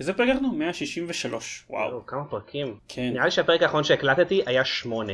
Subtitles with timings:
[0.00, 0.52] איזה פרק אנחנו?
[0.52, 2.06] 163, וואו.
[2.06, 2.74] כמה פרקים.
[2.88, 3.10] כן.
[3.12, 5.12] נראה לי שהפרק האחרון שהקלטתי היה שמונה.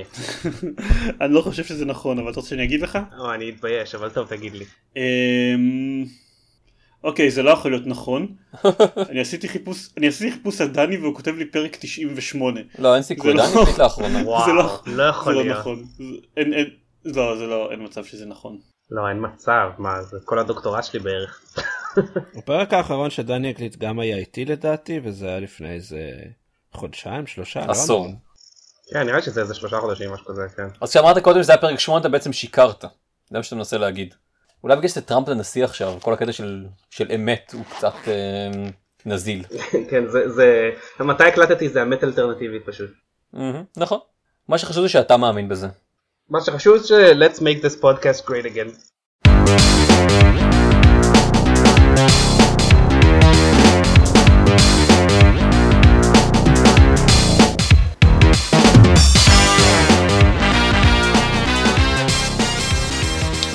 [1.20, 2.98] אני לא חושב שזה נכון, אבל אתה רוצה שאני אגיד לך?
[3.18, 4.64] או, אני אתבייש, אבל טוב, תגיד לי.
[4.96, 6.04] אמ,
[7.04, 8.26] אוקיי, זה לא יכול להיות נכון.
[9.10, 12.60] אני עשיתי חיפוש, אני עשיתי חיפוש על דני והוא כותב לי פרק 98.
[12.78, 14.18] לא, אין סיכוי, זה לא- דני החליט לאחרונה.
[14.24, 15.58] וואו, זה לא לא יכול זה לא להיות.
[15.58, 15.84] נכון.
[15.98, 16.04] זה-
[16.36, 16.70] אין, אין,
[17.04, 18.58] לא, זה לא, אין מצב שזה נכון.
[18.90, 21.40] לא, אין מצב, מה, זה כל הדוקטורט שלי בערך.
[22.36, 26.10] הפרק האחרון שדני הקליט גם היה איתי לדעתי וזה היה לפני איזה
[26.72, 28.08] חודשיים שלושה לא עשור.
[28.92, 30.66] כן, נראה לי שזה איזה שלושה חודשים, משהו כזה, כן.
[30.80, 32.84] אז כשאמרת קודם שזה היה פרק 8 אתה בעצם שיקרת.
[33.30, 34.14] זה מה שאתה מנסה להגיד.
[34.62, 38.50] אולי בגלל שזה טראמפ לנשיא עכשיו, כל הקטע של, של אמת הוא קצת אה,
[39.06, 39.44] נזיל.
[39.90, 40.70] כן, זה, זה,
[41.00, 42.90] מתי הקלטתי זה אמת אלטרנטיבית פשוט.
[43.32, 43.98] מהמם, נכון.
[44.48, 45.68] מה שחשוב זה שאתה מאמין בזה.
[46.28, 48.70] מה שחשוב זה ש- let's make this podcast great again.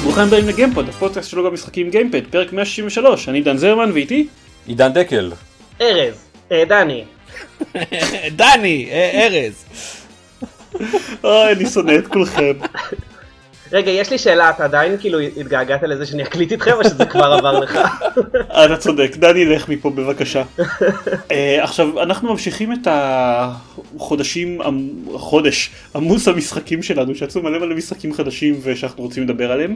[0.03, 4.27] ברוכים הבאים לגיימפוד, הפודקאסט שלו במשחקים גיימפד, פרק 163, אני דן זרמן ואיתי?
[4.67, 5.31] עידן דקל.
[5.81, 6.15] ארז,
[6.51, 7.03] אה, דני,
[8.39, 9.65] דני אה, ארז
[11.23, 12.53] אוי, אני שונא את כולכם.
[13.71, 17.23] רגע, יש לי שאלה, אתה עדיין כאילו התגעגעת לזה שאני אקליט איתכם או שזה כבר
[17.23, 17.79] עבר לך?
[18.65, 20.43] אתה צודק, דני לך מפה בבקשה.
[21.31, 24.61] אה, עכשיו, אנחנו ממשיכים את החודשים,
[25.15, 29.75] החודש עמוס המשחקים שלנו, שיצאו מלא מלא משחקים חדשים ושאנחנו רוצים לדבר עליהם.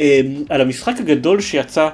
[0.00, 1.88] אה, על המשחק הגדול שיצא,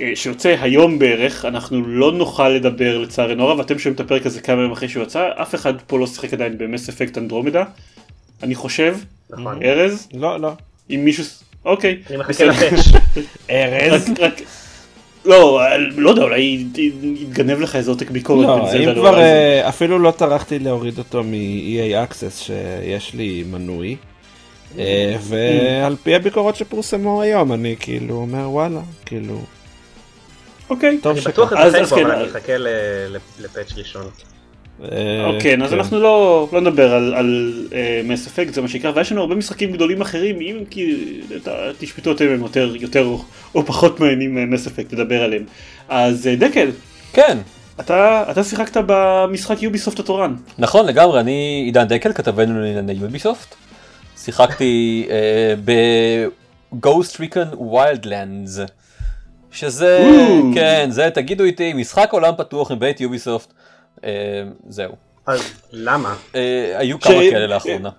[0.00, 4.40] אה, שיוצא היום בערך, אנחנו לא נוכל לדבר לצערנו הרב, אתם שומעים את הפרק הזה
[4.40, 7.64] כמה ימים אחרי שהוא יצא, אף אחד פה לא שיחק עדיין במס אפקט אנדרומדה,
[8.42, 8.96] אני חושב,
[9.30, 9.62] נכון.
[9.62, 10.52] ארז, לא לא
[10.94, 11.24] אם מישהו,
[11.64, 12.44] אוקיי, אני מחכה.
[12.44, 12.86] לפאץ'.
[13.50, 14.40] ארז רק, רק,
[15.24, 15.60] לא,
[15.96, 16.64] לא יודע, אולי
[17.20, 18.46] יתגנב לך איזה עותק ביקורת.
[18.46, 23.96] לא אם כבר אה, אפילו לא טרחתי להוריד אותו מ-EA Access שיש לי מנוי.
[24.78, 29.40] אה, ועל פי הביקורות שפורסמו היום אני כאילו אומר וואלה כאילו
[30.70, 31.24] אוקיי, טוב אני.
[31.24, 32.26] בטוח אז- כן, אבל אה, אני
[32.58, 34.06] ל- לפאץ' ראשון.
[34.82, 35.76] אה, אוקיי, אז כן.
[35.76, 37.52] אנחנו לא לא נדבר על- על
[38.04, 40.96] מס אפקט, זה מה שיקרה, ויש לנו הרבה משחקים גדולים אחרים, אם כי
[41.78, 45.44] תשפטו אתם הם יותר יותר או- או פחות מעניינים מס אפקט לדבר עליהם.
[45.88, 46.70] אז אה, דקל,
[47.12, 47.38] כן.
[47.80, 50.34] אתה אתה שיחקת במשחק יוביסופט התורן.
[50.58, 53.54] נכון לגמרי, אני עידן דקל, כתבנו לענייני יוביסופט.
[54.18, 58.60] שיחקתי אה, ב-Ghost Recon Wildlands.
[59.54, 60.54] שזה, או.
[60.54, 63.52] כן, זה, תגידו איתי, משחק עולם פתוח מבית יוביסופט.
[64.04, 64.92] אה, זהו.
[65.26, 65.40] אז
[65.72, 66.14] למה?
[66.34, 67.90] אה, היו כמה כאלה לאחרונה.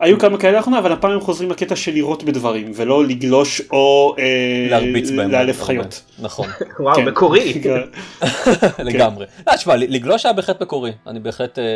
[0.00, 4.14] היו כמה כאלה לאחרונה, אבל הפעם הם חוזרים לקטע של לירות בדברים, ולא לגלוש או
[4.18, 5.30] אה, להרביץ בהם.
[5.30, 6.02] לאלף חיות.
[6.18, 6.48] נכון,
[6.80, 7.04] וואו, כן.
[7.04, 7.62] מקורי.
[8.78, 9.26] לגמרי.
[9.46, 10.92] לא, תשמע, לגלוש היה בהחלט מקורי.
[11.06, 11.68] אני בהחלט אה, אה,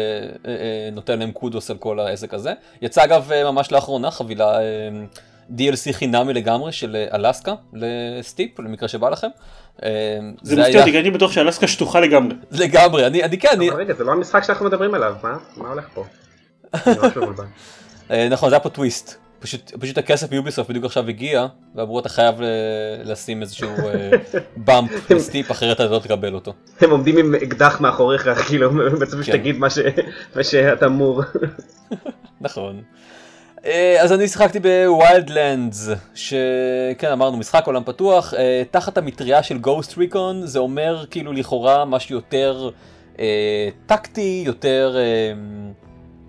[0.47, 2.53] אה, נותן להם קודוס על כל העסק הזה.
[2.83, 4.65] יצא אגב אה, ממש לאחרונה חבילה אה,
[5.57, 9.29] DLC חינמי לגמרי של אה, אלסקה לסטיפ, למקרה שבא לכם.
[9.83, 9.89] אה,
[10.43, 12.35] זה מפתיע אותי, כי אני בטוח שאלסקה שטוחה לגמרי.
[12.51, 15.37] לגמרי, אני, אני כן, אני, רגע, זה לא המשחק שאנחנו מדברים עליו, מה?
[15.57, 16.05] מה הולך פה?
[16.87, 17.45] אני ממש מבולבל.
[18.11, 19.15] אה, נכון, זה היה פה טוויסט.
[19.41, 22.45] פשוט, פשוט הכסף מיוביסופט בדיוק עכשיו הגיע, ואמרו אתה חייב ל-
[23.05, 23.71] לשים איזשהו
[24.57, 26.53] bump לסטיפ, אחרת אתה לא תקבל אותו.
[26.81, 28.71] הם עומדים עם אקדח מאחוריך, כאילו,
[29.01, 29.23] בעצם כן.
[29.23, 29.59] שתגיד
[30.35, 31.23] מה שאתה אמור.
[32.41, 32.83] נכון.
[33.69, 39.59] אה, אז אני שיחקתי ב Wildlands, שכן אמרנו משחק עולם פתוח, אה, תחת המטריה של
[39.59, 42.71] Ghost Recon, זה אומר כאילו לכאורה משהו יותר
[43.19, 44.97] אה, טקטי, יותר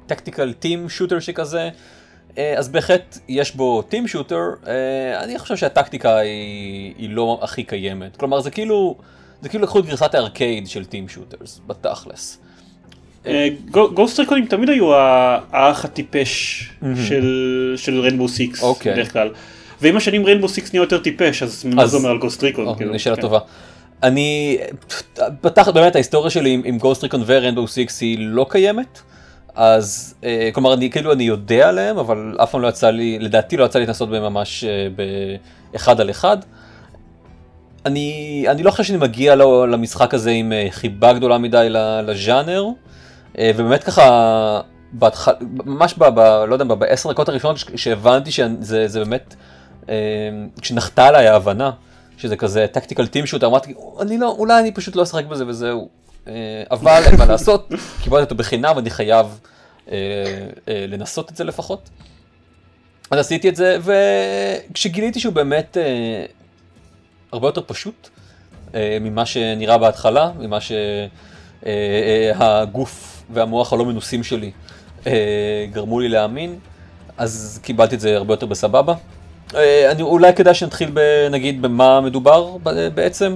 [0.05, 1.69] tactical team shooter שכזה.
[2.37, 7.63] אה, אז בהחלט יש בו team shooter, אה, אני חושב שהטקטיקה היא, היא לא הכי
[7.63, 8.17] קיימת.
[8.17, 8.95] כלומר זה כאילו,
[9.41, 12.39] זה כאילו לקחו את גרסת הארקייד של team shooters, בתכלס.
[13.71, 16.69] Ghost Recon ים תמיד היו האח הטיפש
[17.07, 18.93] של- של Rainbow Six אוקיי.
[18.93, 19.29] בדרך כלל.
[19.81, 22.67] ועם השנים Rainbow Six נהיה יותר טיפש אז מה זה אומר על Ghost Recon?
[22.67, 23.21] או, כאילו, שאלה כן.
[23.21, 23.39] טובה.
[24.03, 24.57] אני,
[25.41, 29.01] פתח, באמת ההיסטוריה שלי עם, Ghost Recon ו Rainbow Six היא לא קיימת.
[29.55, 33.57] אז אה, כלומר אני כאילו אני יודע עליהם אבל אף פעם לא יצא לי לדעתי
[33.57, 34.87] לא יצא לי להתנסות בהם ממש אה,
[35.73, 36.37] באחד על אחד.
[37.85, 39.35] אני אני לא חושב שאני מגיע
[39.71, 41.67] למשחק הזה עם אה, חיבה גדולה מדי
[42.03, 42.69] לז'אנר אה,
[43.41, 45.31] ובאמת ככה בהתחל,
[45.65, 49.35] ממש ב, ב, לא יודע, בעשר דקות הראשונות שהבנתי שזה זה באמת
[49.89, 49.95] אה,
[50.61, 51.71] כשנחתה עליי ההבנה
[52.17, 55.89] שזה כזה טקטיקל טים שוט אמרתי אני לא אולי אני פשוט לא אשחק בזה וזהו
[56.27, 56.33] אה,
[56.71, 57.69] אבל אין מה לעשות
[58.03, 59.39] קיבלתי אותו בחינם אני חייב
[59.91, 59.95] אה,
[60.67, 61.89] אה, לנסות את זה לפחות.
[63.11, 66.25] אז עשיתי את זה וכשגיליתי שהוא באמת אה,
[67.31, 68.09] הרבה יותר פשוט
[68.75, 70.71] אה, ממה שנראה בהתחלה ממה ש...
[73.29, 74.51] אה, אה, והמוח הלא מנוסים שלי
[75.07, 76.55] אה, גרמו לי להאמין,
[77.17, 78.93] אז קיבלתי את זה הרבה יותר בסבבה.
[79.55, 80.99] אה, אני, אולי כדאי שנתחיל ב,
[81.31, 83.35] נגיד במה מדובר ב- בעצם.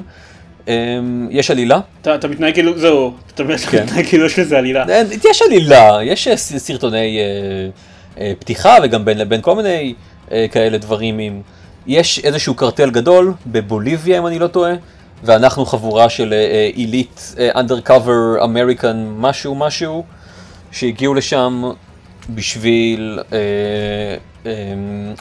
[0.67, 0.99] אה,
[1.29, 3.83] יש עלילה, אתה אתה מתנהג כאילו, זהו, אתה כן.
[3.83, 4.85] מתנהג כאילו יש לזה עלילה.
[4.89, 7.23] אין, יש עלילה, יש אה, סרטוני אה,
[8.19, 9.93] אה, פתיחה וגם בין לבין כל מיני
[10.31, 11.19] אה, כאלה דברים.
[11.19, 11.41] עם...
[11.87, 14.73] יש איזשהו קרטל גדול בבוליביה אם אני לא טועה,
[15.23, 16.33] ואנחנו חבורה של
[16.73, 20.03] עילית undercover אמריקן משהו משהו,
[20.71, 21.63] שהגיעו לשם
[22.29, 23.37] בשביל אה,
[24.45, 24.51] אה,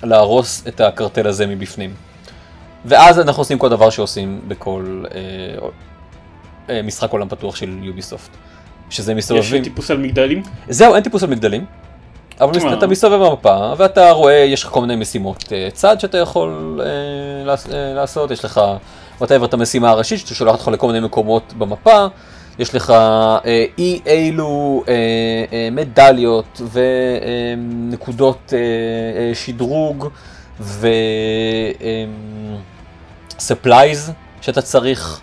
[0.02, 1.94] להרוס את הקרטל הזה מבפנים.
[2.84, 5.68] ואז אנחנו עושים כל דבר שעושים בכל אה,
[6.70, 8.30] אה, משחק עולם פתוח של יוביסופט.
[8.90, 9.64] שזה יש מסתובבים.
[9.64, 10.42] טיפוס על מגדלים.
[10.68, 11.64] זהו, אין טיפוס על מגדלים.
[12.40, 12.74] אבל אה.
[12.74, 16.86] אתה מסתובב במפה ואתה רואה, יש לך כל מיני משימות אה, צד שאתה יכול אה,
[17.74, 18.60] אה, לעשות, יש לך,
[19.22, 22.06] whatever, את המשימה הראשית ששולחת אותך לכל מיני מקומות במפה,
[22.58, 23.40] יש לך אה,
[23.78, 24.94] אי אילו אה,
[25.52, 30.08] אה, מדליות ונקודות אה, אה, שדרוג
[30.60, 30.88] ו...
[31.80, 32.04] אה,
[33.38, 34.10] supplies
[34.40, 35.20] שאתה צריך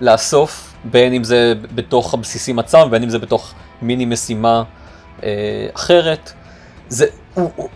[0.00, 4.62] לאסוף, בין אם זה בתוך הבסיסים עצמם, ובין אם זה בתוך מיני משימה
[5.22, 6.32] אה, אחרת.
[6.88, 7.68] זה, הוא, הוא,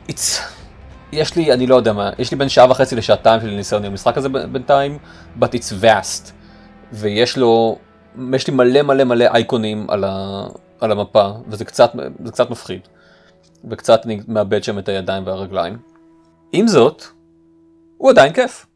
[1.12, 3.91] יש לי, אני לא יודע מה, יש לי בין שעה וחצי לשעתיים של ניסיון עם
[3.91, 4.99] המשחק הזה בינתיים,
[5.41, 6.31] but it's vast.
[6.93, 7.79] ויש לו,
[8.35, 10.47] יש לי מלא מלא מלא אייקונים על, ה,
[10.81, 11.93] על המפה, וזה קצת,
[12.27, 12.81] קצת מפחיד.
[13.71, 15.79] וקצת אני מאבד שם את הידיים והרגליים.
[16.53, 17.03] עם זאת,
[17.97, 18.67] הוא עדיין כיף.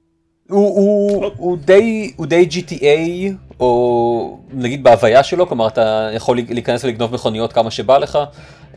[0.51, 6.85] הוא, הוא, הוא, די, הוא די GTA, או נגיד בהוויה שלו, כלומר אתה יכול להיכנס
[6.85, 8.19] ולגנוב מכוניות כמה שבא לך.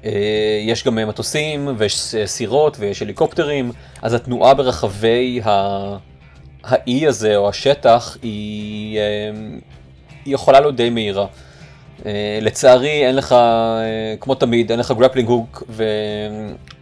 [0.06, 0.12] אה,
[0.62, 3.72] יש גם מטוסים ויש סירות ויש הליקופטרים,
[4.02, 5.98] אז התנועה ברחבי ה...
[6.64, 9.04] האי הזה או השטח היא, אה,
[10.26, 11.26] היא יכולה להיות די מהירה.
[12.06, 15.64] אה, לצערי אין לך, אה, כמו תמיד, אין לך grappling hook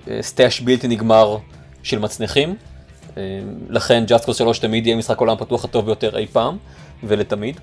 [0.08, 1.38] ו stash בלתי נגמר
[1.84, 2.56] של מצנחים.
[3.18, 3.40] אה,
[3.70, 6.58] לכן Cause 3 תמיד יהיה משחק עולם פתוח הטוב ביותר אי פעם,
[7.04, 7.60] ולתמיד.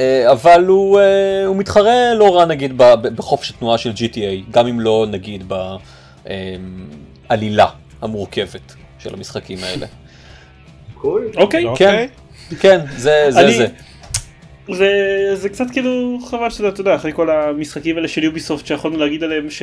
[0.00, 2.72] אה, אבל הוא, אה, הוא מתחרה לא רע נגיד
[3.16, 5.52] בחופש התנועה של GTA, גם אם לא נגיד
[7.28, 7.66] בעלילה
[8.02, 9.86] המורכבת של המשחקים האלה.
[10.94, 11.30] קול.
[11.36, 11.64] אוקיי.
[11.64, 12.08] אוקיי.
[12.60, 13.66] כן, זה זה אני- זה.
[14.72, 14.90] זה,
[15.34, 19.22] זה קצת כאילו חבל שאתה אתה יודע אחרי כל המשחקים האלה של יוביסופט שיכולנו להגיד
[19.24, 19.62] עליהם ש...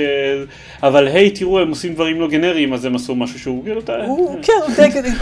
[0.83, 3.81] אבל היי תראו הם עושים דברים לא גנריים אז הם עשו משהו שהוא כאילו
[4.43, 4.53] כן,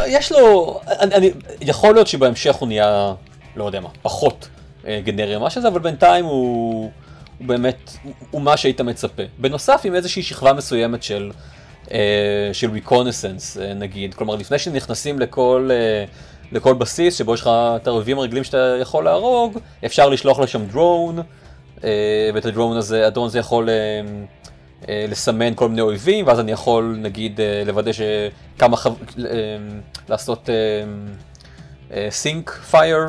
[0.07, 1.31] יש לו, אני, אני,
[1.61, 3.13] יכול להיות שבהמשך הוא נהיה,
[3.55, 4.58] לא יודע מה, פחות אה,
[5.03, 6.91] גנרי או משהו כזה, אבל בינתיים הוא,
[7.37, 7.91] הוא באמת,
[8.31, 9.23] הוא, מה שהיית מצפה.
[9.37, 11.31] בנוסף עם איזושהי שכבה מסוימת של,
[11.91, 16.05] אה, של reconnaissance נגיד, כלומר לפני שנכנסים לכל, אה,
[16.51, 21.19] לכל בסיס שבו יש לך את הרובים הרגילים שאתה יכול להרוג, אפשר לשלוח לשם דרון,
[21.83, 23.69] אה, ואת הדרון הזה, הדרון הזה יכול...
[23.69, 24.01] אה,
[24.87, 28.93] אה, לסמן כל מיני אויבים, ואז אני יכול נגיד אה, לוודא שכמה חב...
[29.19, 29.35] אה,
[30.09, 30.49] לעשות
[32.09, 32.99] sync fire,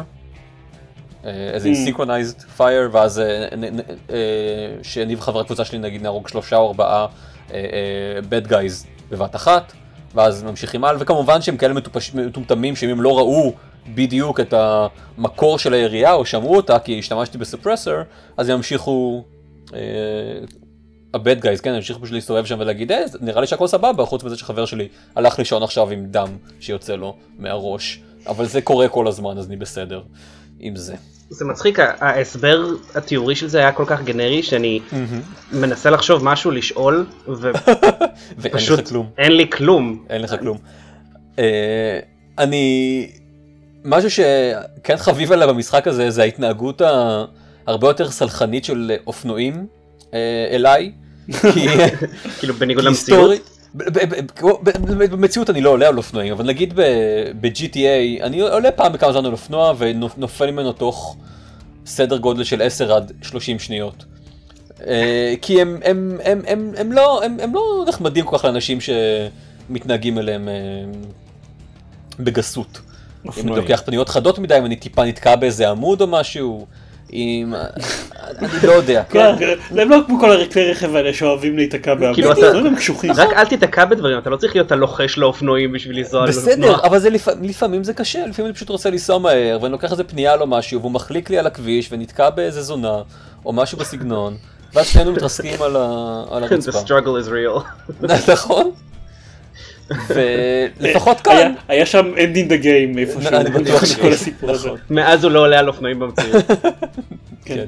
[1.25, 1.75] איזה אממ.
[1.75, 3.49] synchronized fire, ואז אה,
[4.11, 4.17] אה,
[4.83, 7.07] שאני וחברי הקבוצה שלי נגיד נהרוג שלושה או ארבעה
[8.31, 9.73] bad guys בבת אחת,
[10.15, 11.75] ואז ממשיכים הלאה, וכמובן שהם כאלה
[12.15, 13.53] מטומטמים שאם הם לא ראו
[13.95, 17.95] בדיוק את המקור של הירייה או שמעו אותה כי השתמשתי ב suppressor,
[18.37, 19.25] אז הם ימשיכו
[19.75, 19.79] אה,
[21.15, 24.25] ה bad guys, כן, המשיך פשוט להסתובב שם ולהגיד, אה, נראה לי שהכל סבבה, חוץ
[24.25, 28.01] מזה שחבר שלי הלך לישון עכשיו עם דם שיוצא לו מהראש.
[28.27, 30.03] אבל זה קורה כל הזמן, אז אני בסדר
[30.61, 30.95] עם זה.
[31.31, 34.81] זה מצחיק, ההסבר התיאורי של זה היה כל כך גנרי שאני
[35.53, 37.07] מנסה לחשוב משהו לשאול
[38.39, 38.93] ופשוט.
[39.19, 40.05] אין לי כלום.
[40.11, 40.59] אין לך כלום.
[41.39, 41.99] אה,
[42.39, 43.11] אני...
[43.85, 46.83] משהו שכן חביב עליו במשחק הזה זה ההתנהגות
[47.67, 49.67] ההרבה יותר סלחנית של אופנועים
[50.15, 50.93] אה, אליי.
[51.55, 51.69] כי
[52.39, 53.60] כאילו בניגוד למציאות.
[53.75, 56.75] במציאות אני לא עולה על אופנועים, אבל נגיד
[57.41, 61.17] ב-GTA, אני עולה פעם בכמה זמן על אופנוע ונופל ממנו תוך
[61.87, 64.05] סדר גודל של 10 עד 30 שניות.
[64.87, 68.79] אה, כי הם, הם, הם, הם, הם, לא, הם, הם לא נחמדים כל כך לאנשים
[68.81, 70.55] שמתנהגים אליהם אה,
[72.21, 72.67] בגסות.
[72.77, 72.81] אם
[73.25, 73.63] אני אופנועים.
[73.63, 76.67] לוקח פניות חדות מדי, אם אני טיפה נתקע באיזה עמוד או משהו,
[77.13, 77.55] אם...
[78.39, 79.03] אני לא יודע.
[79.11, 79.35] כן,
[79.71, 83.13] הם לא כמו כל כלי רכב האלה שאוהבים להיתקע כאילו, לא הם קשוחים.
[83.13, 86.87] רק אל תיתקע בדברים, אתה לא צריך להיות הלוחש לאופנועים בשביל לנסוע על בסדר, אופנוע.
[86.87, 87.29] אבל זה לפ...
[87.43, 90.81] לפעמים זה קשה, לפעמים אני פשוט רוצה לנסוע מהר, ואני לוקח איזה פנייה או משהו,
[90.81, 92.99] והוא מחליק לי על הכביש ונתקע באיזה זונה,
[93.45, 94.37] או משהו בסגנון,
[94.75, 96.25] ואז שנינו מתרסקים על, ה...
[96.31, 96.79] על The הרצפה.
[96.81, 97.63] struggle is real.
[98.33, 98.71] נכון?
[100.09, 104.69] ולפחות כאן, היה שם end in the game איפשהו, אני בטוח כל שיש, הסיפור הזה.
[104.69, 104.79] נכון.
[104.91, 106.45] מאז הוא לא עולה על אופנועים במציאות.
[107.45, 107.65] כן.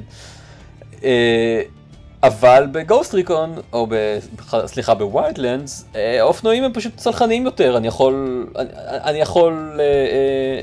[1.03, 1.61] אה,
[2.23, 3.95] אבל ב Ghost Recon, או ב...
[4.65, 8.69] סליחה, ב Wildlands, אה, האופנועים הם פשוט סלחניים יותר, אני יכול, אני,
[9.03, 9.85] אני יכול אה, אה,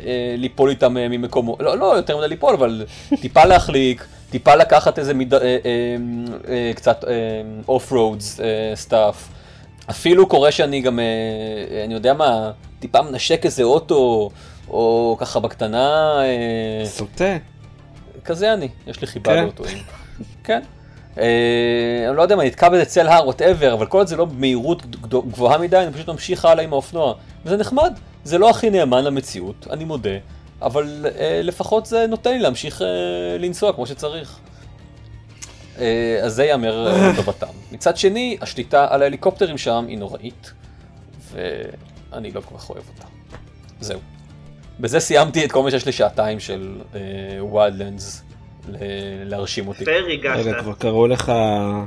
[0.07, 2.85] אה, ליפול איתם אה, ממקומו, לא, לא יותר מדי ליפול, אבל
[3.21, 5.35] טיפה להחליק, טיפה לקחת איזה מיד...
[5.35, 5.57] אה, אה,
[6.49, 7.05] אה, קצת
[7.69, 8.41] off roads
[8.75, 9.29] stuff.
[9.91, 14.31] אפילו קורה שאני גם, אה, אני יודע מה, טיפה מנשק איזה אוטו,
[14.69, 16.19] או ככה בקטנה.
[16.23, 17.37] אה, סוטה.
[18.25, 19.43] כזה אני, יש לי חיבה כן.
[19.43, 19.79] לאוטואים.
[20.45, 20.61] כן.
[21.19, 24.25] אה, אני לא יודע מה, נתקע באיזה צלע הר, whatever, אבל כל עוד זה לא
[24.25, 27.15] במהירות גבוהה מדי, אני פשוט ממשיך הלאה עם האופנוע.
[27.45, 27.93] וזה נחמד,
[28.25, 30.11] זה לא הכי נאמן למציאות, אני מודה,
[30.63, 32.87] אבל אה, לפחות זה נותן לי להמשיך אה,
[33.39, 34.39] לנסוע כמו שצריך.
[35.81, 37.47] אה, אז זה ייאמר אה, לטובתם.
[37.73, 40.53] מצד שני, השליטה על ההליקופטרים שם היא נוראית,
[41.33, 43.09] ואני לא כל כך אוהב אותה.
[43.81, 44.01] זהו.
[44.81, 46.81] בזה סיימתי את כל מה שיש לי שעתיים של
[47.53, 48.23] Wildlands
[49.25, 49.85] להרשים אותי.
[49.85, 50.47] פייר הגשת.
[50.47, 51.33] רגע, כבר קראו לך,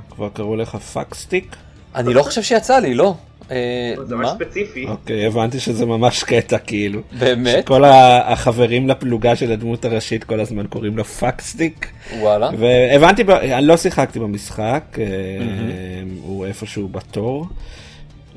[0.10, 1.56] כבר קראו לך fuckstick?
[1.96, 3.16] אני לא חושב שיצא לי, לא.
[3.52, 4.30] אה, זה ממש?
[4.30, 4.86] ספציפי.
[4.88, 7.02] אוקיי, הבנתי שזה ממש קטע כאילו.
[7.20, 7.64] באמת?
[7.64, 11.88] שכל החברים לפלוגה של הדמות הראשית כל הזמן קוראים לו fuckstick.
[12.20, 12.50] וואלה.
[12.58, 15.06] והבנתי, אני לא שיחקתי במשחק, אה,
[16.22, 17.46] הוא איפשהו בתור,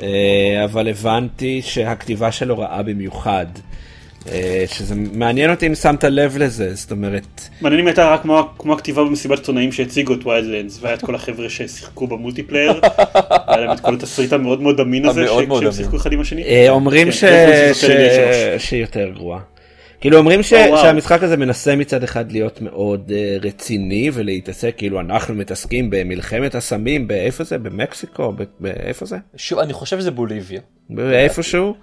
[0.03, 3.47] אה, אבל הבנתי שהכתיבה שלו רעה במיוחד.
[4.33, 7.27] אה, שזה מעניין אותי אם שמת לב לזה, זאת אומרת,
[7.61, 11.15] מעניין אם הייתה רק כמו, כמו הכתיבה במסיבת עיתונאים שהציגו את Wildlands והיה את כל
[11.15, 12.73] החבר'ה ששיחקו ב multiplayer.
[13.47, 15.73] היה להם את כל התסריט המאוד מאוד אמין הזה שהם.
[15.73, 16.43] שיחקו אחד עם השני.
[16.45, 18.69] אה, אומרים כן, ש- reference ש- יותר ידי שלוש.
[18.69, 19.41] שהיא יותר גרועה.
[20.01, 20.83] כאילו אומרים ש- או, וואו.
[20.83, 27.09] שהמשחק הזה מנסה מצד אחד להיות מאוד אה, רציני ולהתעסק כאילו אנחנו מתעסקים במלחמת הסמים
[27.09, 30.61] באיפה זה במקסיקו ב- באיפה זה שוב, אני חושב שזה בוליביה.
[30.91, 31.75] באיפשהו.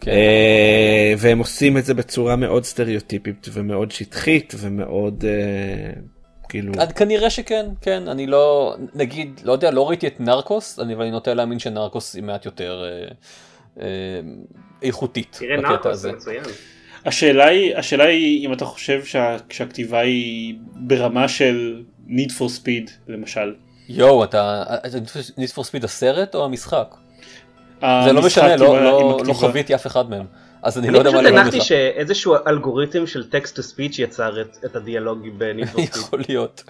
[0.00, 0.10] כן.
[0.10, 6.00] אה, והם עושים את זה בצורה מאוד סטריאוטיפית ומאוד שטחית ומאוד אה,
[6.48, 10.94] כאילו אז כנראה שכן, כן, אני לא, נגיד, לא יודע, לא ראיתי את נרקוס, אני-
[10.94, 13.08] אבל אני נוטה להאמין שנרקוס היא מעט יותר אה,
[13.82, 14.20] אה,
[14.82, 15.96] איכותית תראה נרקוס.
[15.98, 16.42] זה מצוין.
[17.06, 22.90] השאלה היא, השאלה היא אם אתה חושב שה, שהכתיבה היא ברמה של need for speed
[23.08, 23.54] למשל.
[23.88, 24.98] יואו, אתה, אתה
[25.40, 26.94] need for speed הסרט או המשחק?
[28.04, 29.32] זה לא משנה, לא, לא, לא.
[29.32, 30.24] חוויתי אף אחד מהם.
[30.62, 31.64] אז אני אני לא יודע מה פשוט להגיד הנחתי לך.
[31.64, 35.96] שאיזשהו אלגוריתם של טקסט טו ספיץ' יצר את- את הדיאלוג בניטרוספיץ'.
[36.04, 36.62] יכול להיות.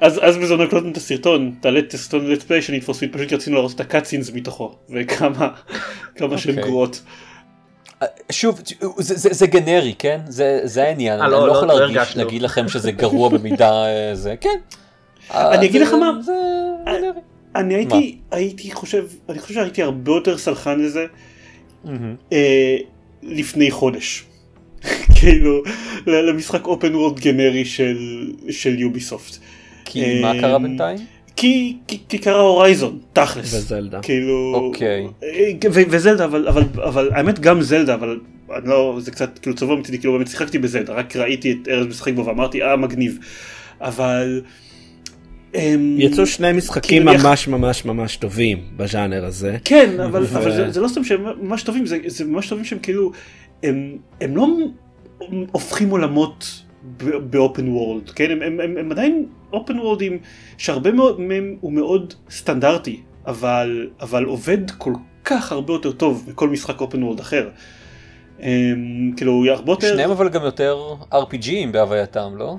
[0.00, 3.56] אז אז בזמן הקלטנו את הסרטון, תעלה את הסרטון לט פליי של speed, פשוט רצינו
[3.56, 5.48] להראות את הקאצינס מתוכו, וכמה
[6.16, 6.64] כמה שהן אוקיי.
[6.70, 7.00] גרועות.
[8.32, 8.60] שוב,
[8.98, 10.20] זה, זה, זה גנרי, כן?
[10.28, 11.20] זה, זה העניין.
[11.20, 12.16] אה, אני לא, לא לא, יכול לא להרגיש.
[12.16, 14.58] להגיד לכם שזה גרוע במידה אה, זה, כן.
[15.34, 16.10] אני אגיד לך מה.
[17.60, 21.06] אני הייתי הייתי חושב, אני חושב שהייתי הרבה יותר סלחן לזה.
[22.32, 22.76] אה,
[23.22, 24.24] לפני חודש.
[25.20, 25.62] כאילו
[26.06, 29.36] למשחק אופן וורד גנרי של של יוביסופט.
[29.84, 30.98] כי מה אה, קרה בינתיים?
[31.36, 33.54] כי, כי, כי קרה הורייזון, תכלס.
[33.54, 34.00] וזלדה.
[34.02, 34.52] כאילו...
[34.54, 35.06] אוקיי.
[35.22, 38.20] אה, ו- וזלדה, אבל, אבל, אבל האמת גם זלדה, אבל
[38.56, 41.86] אני לא, זה קצת כאילו צבוע מצידי, כאילו באמת שיחקתי בזלדה, רק ראיתי את ארז
[41.86, 43.18] משחק בו ואמרתי, אה מגניב.
[43.80, 44.40] אבל...
[45.54, 49.56] אמ, יצאו שני משחקים כאילו, ממש ממש ממש טובים בז'אנר הזה.
[49.64, 52.64] כן, אבל, ו- אבל זה, זה לא סתם שהם ממש טובים, זה, זה ממש טובים
[52.64, 53.12] שהם כאילו,
[53.62, 54.46] הם, הם לא
[55.52, 56.62] הופכים עולמות
[57.30, 58.30] באופן וורלד, כן?
[58.30, 60.18] הם, הם, הם, הם עדיין אופן וורלדים
[60.58, 64.92] שהרבה מאוד מהם הוא מאוד סטנדרטי, אבל, אבל עובד כל
[65.24, 67.48] כך הרבה יותר טוב מכל משחק open world אחר.
[68.40, 69.92] הם, כאילו, הוא הרבה יותר...
[69.92, 72.56] שניהם אבל גם יותר RPGים בהווייתם, לא?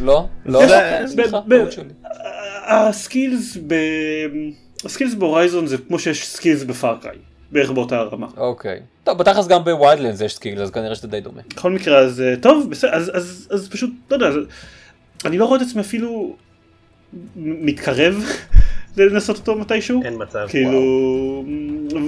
[0.00, 0.28] לא?
[0.46, 0.60] לא?
[1.06, 1.84] סליחה, טעות שלי.
[2.66, 3.74] ה skills ב...
[4.84, 7.16] ה skills ב Horizon זה כמו שיש skills ב Far Cry,
[7.52, 8.26] בערך באותה רמה.
[8.36, 8.80] אוקיי.
[9.04, 11.40] טוב, בתכלס גם ב Wildlands יש skill, אז כנראה שזה די דומה.
[11.56, 14.30] בכל מקרה אז אה, טוב בסדר אז, אז, אז פשוט לא יודע
[15.24, 16.36] אני לא רואה את עצמי אפילו
[17.36, 18.24] מתקרב
[18.96, 20.46] לנסות אותו מתישהו אין מצב.
[20.48, 21.44] כאילו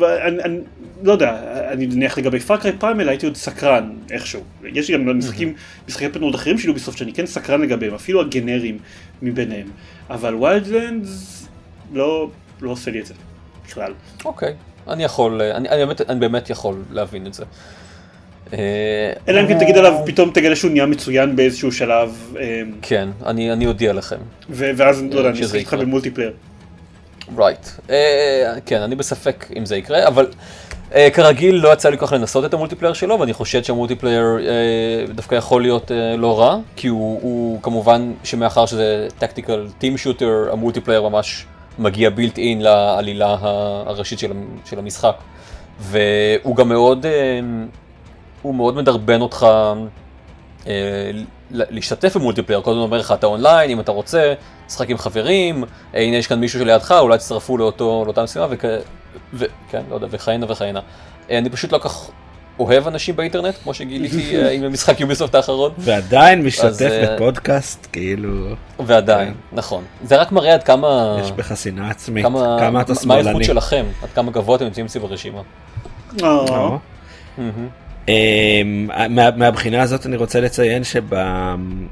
[0.00, 0.58] ואני אני,
[1.02, 1.38] לא יודע
[1.72, 5.54] אני נניח לגבי Far Cry Primal הייתי עוד סקרן איכשהו יש לי גם משחקים
[5.88, 8.78] משחקי open world אחרים של Ubisoft שאני כן סקרן לגביהם אפילו הגנריים
[9.22, 9.66] מביניהם
[10.10, 11.46] אבל Wildlands
[11.92, 13.14] לא לא עושה לי את זה
[13.66, 13.92] בכלל.
[14.24, 14.54] אוקיי.
[14.88, 17.44] אני יכול, אני, אני, באמת, אני באמת יכול להבין את זה.
[18.52, 23.08] אה, אלא אם כן תגיד עליו פתאום תגלה שהוא נהיה מצוין באיזשהו שלב אה, כן,
[23.26, 24.16] אני, אני אודיע לכם.
[24.50, 25.74] ו- ואז לא יודע אני אשחק איתך.
[25.74, 26.32] ב multiplayer.
[27.38, 27.66] Right.
[27.66, 27.90] אה,
[28.66, 30.26] כן, אני בספק אם זה יקרה, אבל
[30.90, 33.77] אה, כרגיל לא יצא לי כל כך לנסות את ה multiplayer שלו, ואני חושד שה
[33.77, 39.68] multiplayer אה, דווקא יכול להיות אה, לא רע, כי הוא, הוא כמובן שמאחר שזה tactical
[39.78, 41.46] team shooter, ה multiplayer ממש
[41.78, 44.32] מגיע built in לעלילה הראשית של,
[44.64, 45.16] של המשחק.
[45.80, 47.08] והוא גם מאוד, אה,
[48.42, 49.46] הוא מאוד מדרבן אותך
[50.64, 50.66] אה,
[51.50, 54.34] להשתתף ב multiplayer, קודם אומר לך אתה אונליין, אם אתה רוצה,
[54.66, 58.64] לשחק עם חברים, אה, הנה יש כאן מישהו שלידך, אולי תצטרפו לאותו, לאותה משימה, וכ...
[59.34, 60.80] וכן, לא יודע, וכהנה וכהנה.
[61.30, 62.10] אה, אני פשוט לא כך
[62.58, 65.72] אוהב אנשים באינטרנט, כמו שגיליתי עם המשחק Ubisoft האחרון.
[65.78, 68.46] ועדיין משתתף בפודקאסט, כאילו...
[68.86, 69.56] ועדיין, כן.
[69.56, 69.84] נכון.
[70.04, 71.16] זה רק מראה עד כמה...
[71.20, 73.22] יש בך שנאה עצמית, כמה, כמה אתה שמאלני.
[73.22, 75.42] מה האיכות שלכם, עד כמה גבוה אתם נמצאים סביב הרשימה.
[78.08, 78.88] אמ,
[79.36, 81.14] מהבחינה הזאת אני רוצה לציין שב...
[81.14, 81.86] אמ,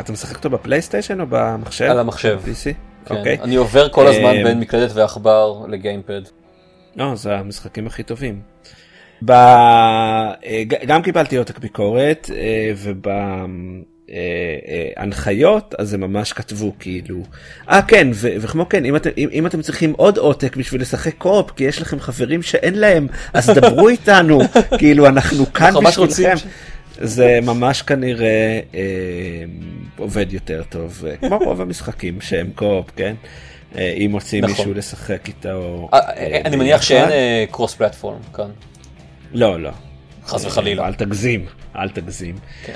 [0.00, 1.84] אתה משחק אותו בפלייסטיישן או במחשב?
[1.84, 2.40] על המחשב.
[2.44, 2.74] PC?
[3.06, 3.14] כן.
[3.14, 3.38] אוקיי.
[3.42, 6.22] אני עובר כל הזמן אמ, בין מקלדת ועכבר לגיימפד.
[6.96, 8.40] לא, זה המשחקים הכי טובים.
[9.30, 10.32] אה,
[10.86, 13.08] גם קיבלתי עותק ביקורת אה, וב...
[14.10, 17.22] אה, הנחיות אז הם ממש כתבו כאילו
[17.70, 21.14] אה כן ו- וכמו כן אם אתם אם, אם אתם צריכים עוד עותק בשביל לשחק
[21.18, 24.40] קופ כי יש לכם חברים שאין להם אז דברו איתנו
[24.78, 26.34] כאילו אנחנו כאן בשבילכם.
[27.00, 28.80] זה ממש כנראה אה,
[29.98, 33.14] עובד יותר טוב כמו רוב המשחקים שהם קופ כן.
[33.76, 34.56] אה, אם מוצאים נכון.
[34.56, 35.88] מישהו לשחק איתו.
[35.94, 37.08] אה, אה, אני מניח שאין
[37.50, 38.50] קרוס פלטפורם כאן.
[39.32, 39.70] לא לא.
[40.26, 40.86] חס וחלילה.
[40.86, 41.46] אל תגזים
[41.76, 42.36] אל תגזים.
[42.66, 42.72] כן.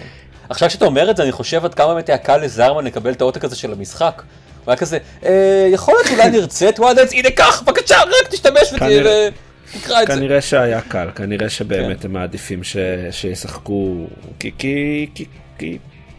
[0.49, 3.21] עכשיו כשאתה אומר את זה, אני חושב עד כמה באמת היה קל לזרמן לקבל את
[3.21, 4.23] העותק הזה של המשחק.
[4.65, 8.73] הוא היה כזה, אה, יכול להיות אולי נרצה את וואדנס, הנה קח, בבקשה, רק תשתמש
[8.73, 10.15] ותקרא את זה.
[10.15, 12.07] כנראה שהיה קל, כנראה שבאמת כן.
[12.09, 12.61] הם מעדיפים
[13.11, 14.07] שישחקו,
[14.39, 15.07] כי,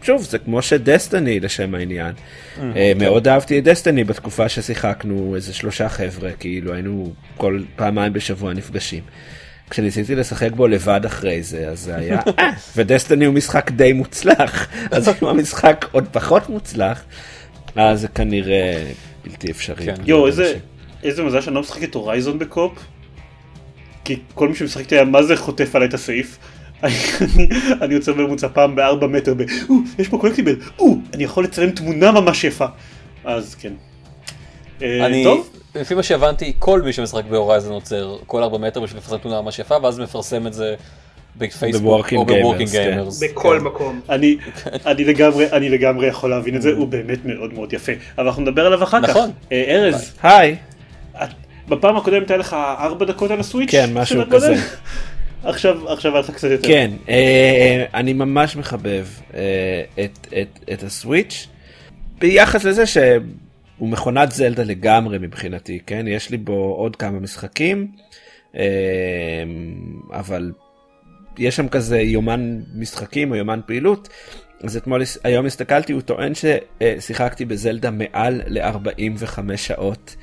[0.02, 2.12] שוב, זה כמו שדסטיני לשם העניין.
[2.12, 3.04] Mm, אה, כן.
[3.04, 9.02] מאוד אהבתי את דסטיני בתקופה ששיחקנו איזה שלושה חבר'ה, כאילו היינו כל פעמיים בשבוע נפגשים.
[9.70, 14.68] כשניסיתי לשחק בו לבד אחרי זה אז זה היה אה, ודסטיני הוא משחק די מוצלח
[14.90, 17.02] אז אם המשחק עוד פחות מוצלח
[17.76, 18.90] אז זה כנראה
[19.24, 19.86] בלתי אפשרי.
[19.86, 19.94] כן.
[20.06, 20.58] יואו איזה
[21.02, 22.78] איזה מזל שאני לא משחק את Horizon ב co-op.
[24.04, 26.38] כי כל מי שמשחק איתי מה זה חוטף עליי את הסעיף.
[27.82, 29.42] אני יוצא בממוצע פעם בארבע מטר ב...
[29.98, 30.56] יש פה collectible,
[31.14, 32.66] אני יכול לצלם תמונה ממש יפה.
[33.24, 33.72] אז כן.
[34.82, 35.50] אה, אני, טוב.
[35.74, 39.40] לפי מה שהבנתי, כל מי שמשחק ב Horizon עוצר כל 4 מטר בשביל לפרסם תמונה
[39.40, 40.74] ממש יפה, ואז מפרסם את זה
[41.36, 43.22] בפייסבוק או ב Working Gamers.
[43.22, 43.28] כן.
[43.32, 43.64] בכל כן.
[43.64, 44.00] מקום.
[44.08, 44.36] אני,
[44.86, 47.92] אני, לגמרי, אני לגמרי יכול להבין את זה, הוא באמת מאוד מאוד יפה.
[48.18, 49.30] אבל אנחנו נדבר עליו אחר נכון.
[49.30, 49.52] כך.
[49.52, 50.12] אה, ארז.
[50.22, 50.56] היי.
[51.68, 53.70] בפעם הקודמת היה לך 4 דקות על הסוויץ'?
[53.70, 54.54] כן, משהו כזה.
[55.44, 56.68] עכשיו עכשיו היה לך קצת יותר.
[56.68, 61.46] כן, אה, אני ממש מחבב את, את, את הסוויץ'.
[62.18, 62.98] ביחס לזה ש...
[63.78, 66.08] הוא מכונת זלדה לגמרי מבחינתי, כן?
[66.08, 67.88] יש לי בו עוד כמה משחקים,
[68.54, 68.60] אמ,
[70.12, 70.52] אבל
[71.38, 74.08] יש שם כזה יומן משחקים או יומן פעילות.
[74.62, 80.16] אז אתמול, היום הסתכלתי, הוא טוען ששיחקתי בזלדה מעל ל-45 שעות,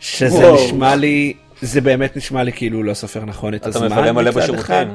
[0.00, 0.54] שזה וואו.
[0.54, 3.86] נשמע לי, זה באמת נשמע לי כאילו הוא לא סופר נכון את הזמן.
[3.86, 4.88] אתה מבלה מלא בשירותים.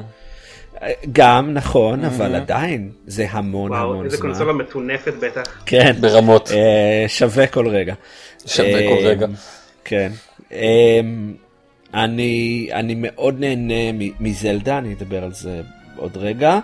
[1.12, 4.04] גם נכון, אבל עדיין זה המון המון זמן.
[4.04, 5.62] איזה קונסולה מטונפת בטח.
[5.66, 5.92] כן.
[6.00, 6.50] ברמות.
[6.50, 7.94] אה, שווה כל רגע.
[8.46, 9.26] שווה כל רגע.
[9.84, 10.12] כן.
[10.52, 11.00] אה,
[11.94, 15.60] אני אני מאוד נהנה מזלדה, אני אדבר על זה
[15.96, 16.58] עוד רגע.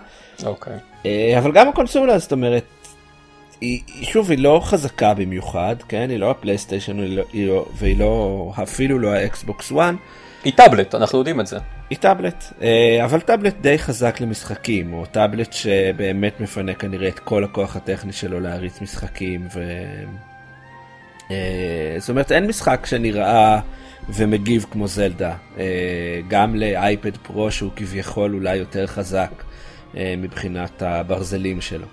[0.45, 0.77] אוקיי.
[1.07, 2.65] אה, אבל גם הקונסולה, זאת אומרת,
[3.61, 6.11] היא, שוב, היא לא חזקה במיוחד, כן?
[6.11, 9.95] היא לא הפלייסטיישן לא, לא, והיא לא, אפילו לא האקסבוקס 1.
[10.47, 11.59] היא טאבלט, אנחנו יודעים את זה.
[11.91, 17.45] היא טאבלט, אה, אבל טאבלט די חזק למשחקים, או טאבלט שבאמת מפנה כנראה את כל
[17.45, 19.63] הכוח הטכני שלו להריץ משחקים, ו...
[21.31, 23.61] אה, זאת אומרת אין משחק שנראה
[24.09, 25.65] ומגיב כמו זלדה, אה,
[26.29, 29.43] גם לאייפד פרו שהוא כביכול אולי יותר חזק
[29.95, 31.87] מבחינת הברזלים שלו.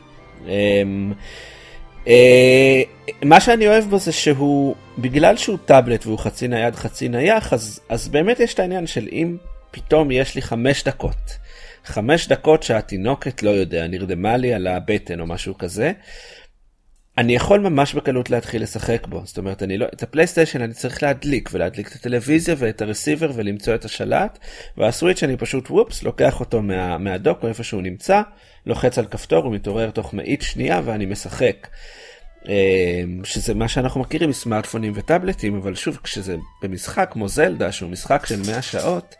[3.23, 7.79] מה שאני אוהב בו זה שהוא, בגלל שהוא טאבלט והוא חצי נייד חצי נייח, אז,
[7.89, 9.37] אז באמת יש את העניין של אם
[9.71, 11.37] פתאום יש לי חמש דקות.
[11.85, 15.91] חמש דקות שהתינוקת, לא יודע, נרדמה לי על הבטן או משהו כזה.
[17.17, 21.03] אני יכול ממש בקלות להתחיל לשחק בו, זאת אומרת, אני לא, את הפלייסטיישן אני צריך
[21.03, 24.39] להדליק ולהדליק את הטלוויזיה ואת הרסיבר ולמצוא את השלט,
[24.77, 28.21] והסוויץ' אני פשוט וופס, לוקח אותו מה, מהדוק או איפה שהוא נמצא,
[28.65, 31.67] לוחץ על כפתור, הוא מתעורר תוך מאית שנייה ואני משחק.
[32.47, 38.25] אמ, שזה מה שאנחנו מכירים מסמארטפונים וטאבלטים, אבל שוב, כשזה במשחק כמו זלדה, שהוא משחק
[38.25, 39.15] של 100 שעות,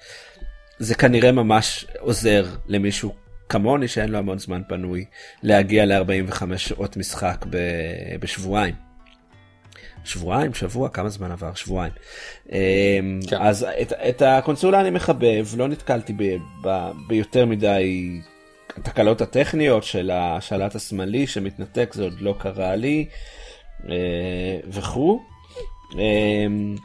[0.79, 3.22] זה כנראה ממש עוזר למישהו
[3.54, 5.06] כמוני שאין לו המון זמן פנוי
[5.44, 8.76] להגיע ל-45 שעות משחק ב- בשבועיים.
[10.04, 11.54] שבועיים, שבוע, כמה זמן עבר?
[11.54, 11.94] שבועיים.
[12.52, 13.38] אמ, כן.
[13.42, 16.24] אז את, את הקונסולה אני מחבב, לא נתקלתי ב,
[16.63, 18.12] ב, ביותר מדי
[18.78, 23.06] התקלות הטכניות של השלט השמאלי שמתנתק, זה עוד לא קרה לי,
[23.89, 25.22] אה, וכו'.
[25.94, 26.76] אמ,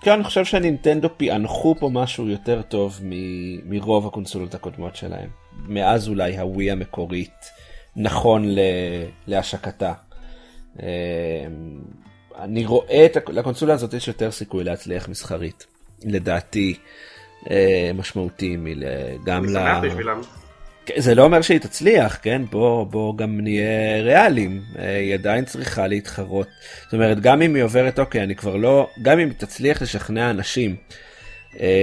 [0.00, 3.00] כן, אני חושב שהנינטנדו פענחו פה משהו יותר טוב
[3.64, 5.41] מרוב הקונסולות הקודמות שלהם.
[5.68, 7.50] מאז אולי הווי המקורית
[7.96, 8.58] נכון ל,
[9.26, 9.92] להשקתה.
[10.82, 10.86] אה,
[12.38, 15.66] אני רואה את לקונסולה הזאת יש יותר סיכוי להצליח מסחרית,
[16.04, 16.74] לדעתי
[17.50, 18.56] אה, משמעותי
[19.24, 19.80] גם ל...
[19.82, 20.20] בשבילם.
[20.96, 22.42] זה לא אומר שהיא תצליח, כן?
[22.50, 24.62] בוא, בוא גם נהיה ריאליים.
[24.78, 26.48] אה, היא עדיין צריכה להתחרות.
[26.84, 30.76] זאת אומרת, גם אם היא עוברת, אוקיי, אני כבר לא, גם אם תצליח לשכנע אנשים,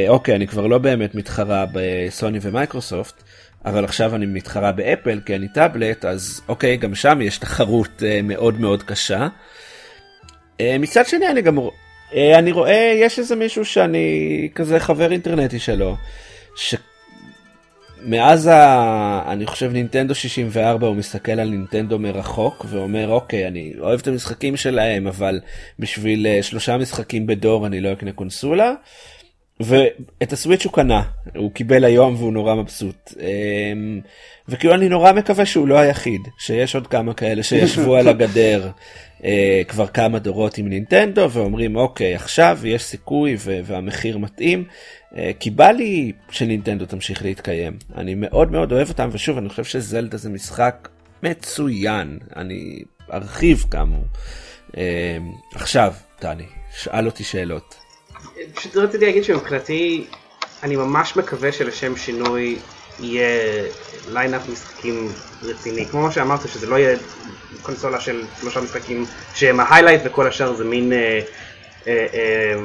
[0.08, 3.24] אוקיי, אני כבר לא באמת מתחרה בסוני ומייקרוסופט,
[3.66, 8.20] אבל עכשיו אני מתחרה באפל כי אני טאבלט, אז אוקיי, גם שם יש תחרות אה,
[8.24, 9.28] מאוד מאוד קשה.
[10.62, 11.58] מצד שני, אני גם,
[12.14, 15.96] אני רואה, יש איזה מישהו שאני כזה חבר אינטרנטי שלו,
[16.56, 16.76] ש...
[18.02, 19.32] מאז ה...
[19.32, 24.58] אני חושב נינטנדו 64 הוא מסתכל על נינטנדו מרחוק ואומר אוקיי אני אוהב את המשחקים
[24.58, 25.40] שלהם אבל
[25.80, 28.74] בשביל uh, שלושה משחקים בדור אני לא אקנה קונסולה.
[29.60, 31.02] ואת הסוויץ' הוא קנה
[31.36, 33.18] הוא קיבל היום והוא נורא מבסוט um,
[34.50, 38.70] וכאילו אני נורא מקווה שהוא לא היחיד שיש עוד כמה כאלה שישבו על הגדר
[39.18, 39.24] uh,
[39.68, 44.66] כבר כמה דורות עם נינטנדו ואומרים אוקיי עכשיו יש סיכוי והמחיר מתאים
[45.18, 47.78] אה, כי בא לי שנינטנדו תמשיך להתקיים.
[47.96, 50.90] אני מאוד מאוד אוהב אותם, ושוב, אני חושב שזלדה זה משחק
[51.24, 52.20] מצוין.
[52.36, 54.04] אני ארחיב כאמור.
[54.78, 55.18] אה,
[55.56, 56.46] עכשיו, דני,
[56.76, 57.79] שאל אותי שאלות.
[58.54, 60.08] פשוט רציתי להגיד שמבחינתי,
[60.64, 62.60] אני ממש מקווה שלשם שינוי
[63.00, 63.64] יהיה
[64.10, 65.12] lineup משחקים
[65.44, 65.86] רציני.
[65.86, 66.98] כמו מה שאמרת, שזה לא יהיה
[67.62, 70.94] קונסולה של שלושה משחקים שהם ה highlight וכל השאר זה מין...
[70.94, 71.22] אה,
[71.88, 72.56] אה, אה,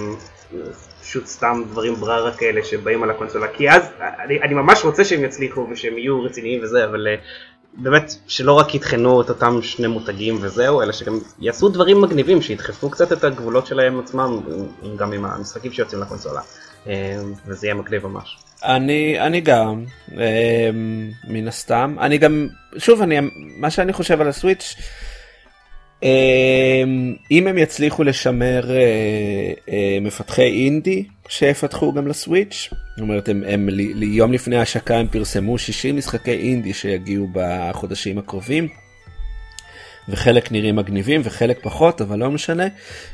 [1.01, 3.83] פשוט סתם דברים בררה כאלה שבאים על הקונסולה כי אז
[4.25, 7.21] אני, אני ממש רוצה שהם יצליחו ושהם יהיו רציניים וזה אבל uh,
[7.77, 12.91] באמת שלא רק יטחנו את אותם שני מותגים וזהו אלא שגם יעשו דברים מגניבים שידחפו
[12.91, 14.41] קצת את הגבולות שלהם עצמם
[14.97, 16.41] גם עם המשחקים שיוצאים לקונסולה
[16.85, 16.89] uh,
[17.47, 18.39] וזה יהיה מגניב ממש.
[18.65, 20.15] אני אני גם uh,
[21.25, 23.21] מן הסתם אני גם שוב אני
[23.57, 24.75] מה שאני חושב על הסוויץ'.
[26.05, 28.77] אמ, אם הם יצליחו לשמר אה,
[29.69, 33.69] אה, מפתחי אינדי שיפתחו גם לסוויץ', זאת אומרת הם, הם
[34.03, 38.69] יום לפני ההשקה הם פרסמו 60 משחקי אינדי שיגיעו בחודשים הקרובים.
[40.09, 42.65] וחלק נראים מגניבים וחלק פחות אבל לא משנה.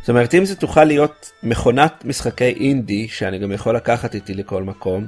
[0.00, 4.62] זאת אומרת אם זה תוכל להיות מכונת משחקי אינדי שאני גם יכול לקחת איתי לכל
[4.62, 5.06] מקום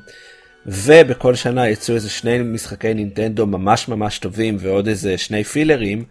[0.67, 6.05] ובכל שנה יצאו איזה שני משחקי נינטנדו ממש ממש טובים ועוד איזה שני פילרים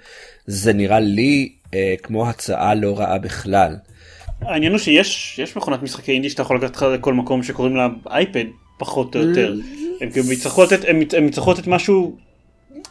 [0.45, 3.75] זה נראה לי אה, כמו הצעה לא רעה בכלל.
[4.41, 7.87] העניין הוא שיש יש מכונת משחקי אינדי שאתה יכול לקחת לך לכל מקום שקוראים לה
[8.09, 8.45] אייפד
[8.77, 9.55] פחות או יותר.
[10.01, 10.79] הם כאילו יצטרכו לתת
[11.17, 12.17] הם יצטרכו לתת משהו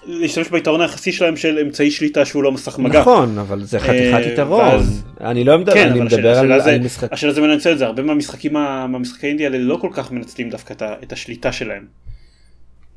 [0.07, 3.01] להשתמש ביתרון היחסי שלהם של אמצעי שליטה שהוא לא מסך מגע.
[3.01, 4.81] נכון אבל זה חתיכת אה, יתרון.
[5.21, 7.13] אני לא מדבר, כן, אני מדבר על, על משחק.
[7.13, 10.75] השאלה זה מנצל את זה הרבה מהמשחקים מהמשחקי אינדי האלה לא כל כך מנצלים דווקא
[11.03, 12.10] את השליטה שלהם.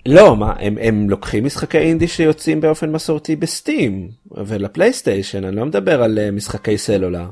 [0.05, 6.03] לא, מה, הם, הם לוקחים משחקי אינדי שיוצאים באופן מסורתי בסטים ולפלייסטיישן, אני לא מדבר
[6.03, 7.29] על uh, משחקי סלולר.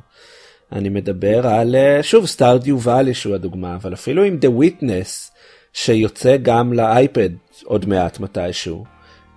[0.71, 5.31] אני מדבר על, uh, שוב, סטארדיו ואלי שהוא הדוגמה, אבל אפילו עם The Witness
[5.73, 7.29] שיוצא גם לאייפד
[7.63, 8.85] עוד מעט מתישהו.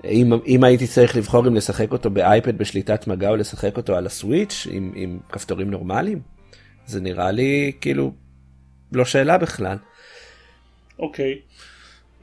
[0.05, 4.07] אם, אם הייתי צריך לבחור אם לשחק אותו באייפד בשליטת מגע או לשחק אותו על
[4.07, 6.21] הסוויץ' עם, עם כפתורים נורמליים,
[6.87, 8.13] זה נראה לי כאילו
[8.93, 9.77] לא שאלה בכלל.
[10.99, 11.33] אוקיי.
[11.33, 11.74] Okay.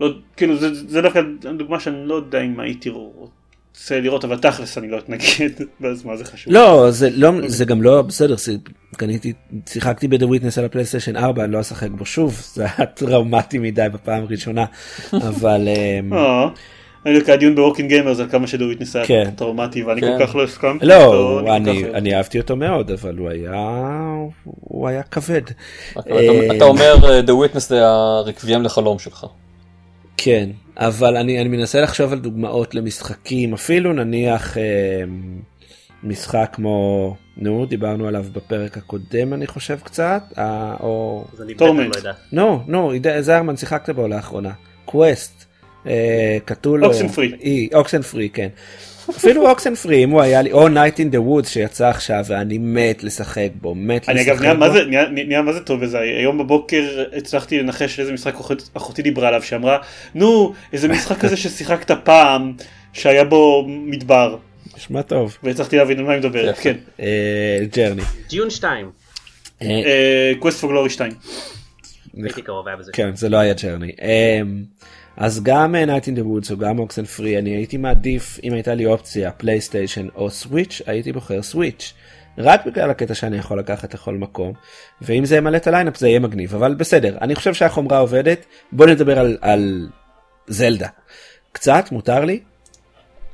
[0.02, 1.22] לא, כאילו זה, זה דווקא
[1.58, 5.52] דוגמה שאני לא יודע אם הייתי רוצה לראות אבל תכלס אני לא אתנגד
[5.92, 6.54] אז מה זה חשוב.
[6.54, 7.48] לא זה לא okay.
[7.48, 8.54] זה גם לא בסדר זה,
[8.98, 9.34] קניתי
[9.70, 13.58] שיחקתי ב The Witness על הפלייסטיישן 4 אני לא אשחק בו שוב זה היה טראומטי
[13.58, 14.66] מדי בפעם הראשונה
[15.30, 15.68] אבל.
[15.68, 16.48] אמ, אה,
[17.06, 19.30] אני יודע הדיון ב Working Gamers על כמה ש The Witness היה כן.
[19.36, 20.18] טראומטי ואני כן.
[20.18, 20.86] כל כך לא הסכמתי.
[20.86, 21.42] לא
[21.94, 23.54] אני אהבתי אותו מאוד אבל הוא היה
[24.44, 25.42] הוא היה כבד.
[26.56, 29.26] אתה אומר The Witness זה הרקוויאם לחלום שלך.
[30.18, 35.04] כן, אבל אני, אני מנסה לחשוב על דוגמאות למשחקים, אפילו נניח אה,
[36.04, 41.26] משחק כמו, נו, דיברנו עליו בפרק הקודם אני חושב קצת, אה, או...
[41.58, 41.96] Torment.
[42.32, 44.52] נו, נו, זיירמן שיחקת בו לאחרונה,
[44.86, 45.46] quest,
[45.88, 48.50] אה, Cthulhu, Oxenfree, Oxenfree, כן.
[49.18, 53.04] אפילו Oxenfree אם הוא היה לי או Night in the Woods שיצא עכשיו ואני מת
[53.04, 54.42] לשחק בו מת אני אגב
[55.12, 58.34] נהיה מה זה טוב וזה היום בבוקר הצלחתי לנחש איזה משחק
[58.74, 59.78] אחותי דיברה עליו שאמרה
[60.16, 62.54] נו איזה משחק כזה ששיחקת פעם
[62.94, 64.38] שהיה בו מדבר.
[64.78, 65.38] נשמע טוב.
[65.44, 66.76] והצלחתי להבין על מה היא מדברת כן.
[67.76, 68.02] Journey.
[68.30, 68.90] דיון 2.
[70.40, 71.12] Quest for Glory 2.
[72.24, 72.92] הייתי קרוב היה בזה.
[72.92, 73.92] כן זה לא היה Journey.
[75.18, 78.74] אז גם אה, Night in the Woods או גם Oxenfree אני הייתי מעדיף אם הייתה
[78.74, 81.94] לי אופציה פלייסטיישן או Switch הייתי בוחר Switch.
[82.38, 84.54] רק בגלל הקטע שאני יכול לקחת לכל מקום
[85.02, 88.46] ואם זה ימלא את ה lineup זה יהיה מגניב אבל בסדר אני חושב שהחומרה עובדת
[88.72, 89.90] בוא נדבר על, על
[90.48, 90.88] זלדה
[91.52, 92.40] קצת מותר לי.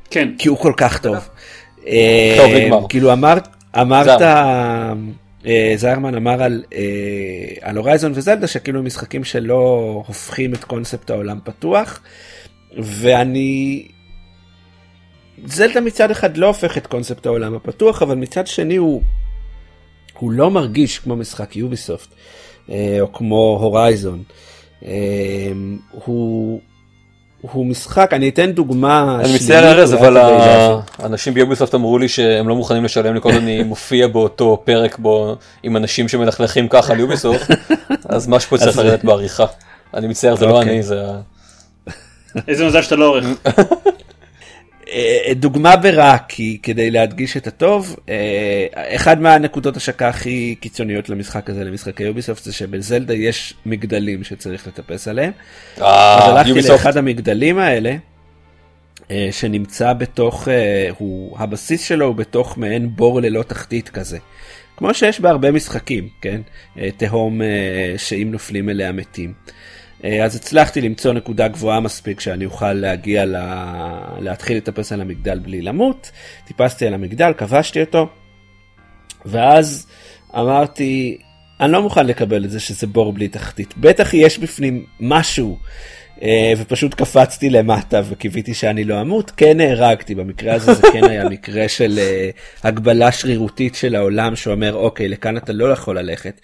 [0.10, 0.30] כן.
[0.38, 1.16] כי הוא כל כך טוב.
[1.16, 1.26] טוב,
[1.88, 2.88] אה, נגמר.
[2.90, 3.48] כאילו אמרת,
[3.82, 4.22] אמרת,
[5.76, 6.80] זיירמן אמר על, אה,
[7.62, 12.02] על הורייזון וזלדה שכאילו משחקים שלא הופכים את קונספט העולם פתוח,
[12.78, 13.88] ואני...
[15.46, 19.02] זלדה מצד אחד לא הופך את קונספט העולם הפתוח, אבל מצד שני הוא,
[20.14, 22.10] הוא לא מרגיש כמו משחק יוביסופט,
[22.70, 24.24] אה, או כמו הורייזון.
[24.86, 24.92] אה,
[25.92, 26.62] הוא,
[27.41, 29.17] הוא משחק, אני אתן דוגמה.
[29.23, 30.76] אני מצטער ארז, אולי אבל.
[31.00, 35.36] האנשים ביוביסופט אמרו לי שהם לא מוכנים לשלם לי כל אני מופיע באותו פרק בו
[35.63, 37.52] עם אנשים שמלכלכים ככה על יוביסופט,
[38.10, 39.45] אז משהו פה צריך לרדת בעריכה.
[39.93, 40.71] אני מצטער, זה לא אוקיי.
[40.73, 41.04] אני, זה...
[42.47, 43.26] איזה מזל שאתה לא עורך.
[44.91, 51.50] אה, דוגמה ברע, כי כדי להדגיש את הטוב, אה, אחד מהנקודות השקה הכי קיצוניות למשחק
[51.50, 55.32] הזה, למשחקי יוביסופט, זה שבזלדה יש מגדלים שצריך לטפס עליהם.
[55.76, 56.71] אז אה, הלכתי.
[56.71, 57.95] לאחד המגדלים האלה,
[59.32, 60.47] שנמצא בתוך,
[60.97, 64.17] הוא, הבסיס שלו הוא בתוך מעין בור ללא תחתית כזה.
[64.78, 66.41] כמו שיש בהרבה משחקים, כן?
[66.97, 67.41] תהום
[67.97, 69.34] שאם נופלים אליה מתים.
[70.04, 73.36] אה, אז הצלחתי למצוא נקודה גבוהה מספיק שאני אוכל להגיע, ל...
[74.20, 76.12] להתחיל לטפס על המגדל בלי למות.
[76.48, 78.10] טיפסתי על המגדל, כבשתי אותו,
[79.26, 79.88] ואז
[80.36, 81.18] אמרתי,
[81.60, 83.74] אני לא מוכן לקבל את זה שזה בור בלי תחתית.
[83.78, 85.58] בטח יש בפנים משהו.
[86.22, 91.30] אה, ופשוט קפצתי למטה וקיוויתי שאני לא אמות, כן נהרגתי, במקרה הזה זה כן היה
[91.30, 92.30] מקרה של אה,
[92.64, 96.42] הגבלה שרירותית של העולם שאומר אוקיי לכאן אתה לא יכול ללכת,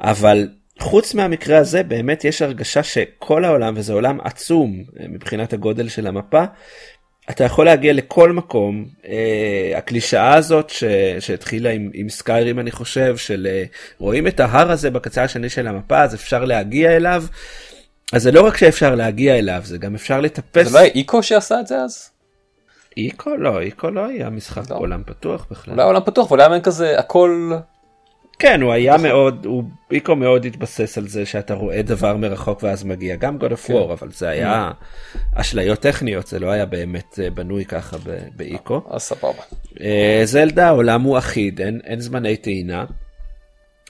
[0.00, 0.48] אבל
[0.80, 6.06] חוץ מהמקרה הזה באמת יש הרגשה שכל העולם וזה עולם עצום אה, מבחינת הגודל של
[6.06, 6.44] המפה.
[7.30, 10.84] אתה יכול להגיע לכל מקום, אה, הקלישאה הזאת ש,
[11.20, 13.64] שהתחילה עם, עם סקיירים אני חושב, של אה,
[13.98, 17.24] רואים את ההר הזה בקצה השני של המפה אז אפשר להגיע אליו,
[18.12, 20.66] אז זה לא רק שאפשר להגיע אליו, זה גם אפשר לטפס.
[20.66, 22.10] זה לא היה איקו שעשה את זה אז?
[22.96, 24.76] איקו לא, איקו לא היה משחק לא.
[24.76, 25.74] בעולם פתוח בכלל.
[25.74, 27.52] אולי עולם פתוח, ואולי היה כזה הכל...
[28.40, 32.84] כן, הוא היה מאוד, הוא, איקו מאוד התבסס על זה שאתה רואה דבר מרחוק ואז
[32.84, 33.74] מגיע, גם God of כן.
[33.74, 34.70] War, אבל זה היה
[35.34, 37.96] אשליות טכניות, זה לא היה באמת אה, בנוי ככה
[38.36, 38.82] באיקו.
[38.90, 39.42] אז סבבה.
[39.80, 42.84] אה, זלדה העולם הוא אחיד אין, אין זמני טעינה.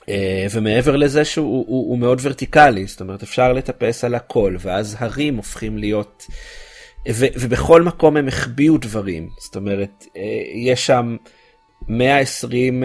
[0.09, 4.95] אה, ומעבר לזה שהוא הוא, הוא מאוד ורטיקלי זאת אומרת אפשר לטפס על הכל ואז
[4.99, 6.25] הרים הופכים להיות
[7.09, 10.21] ו, ובכל מקום הם החביאו דברים זאת אומרת אה,
[10.53, 11.15] יש שם
[11.87, 12.83] 120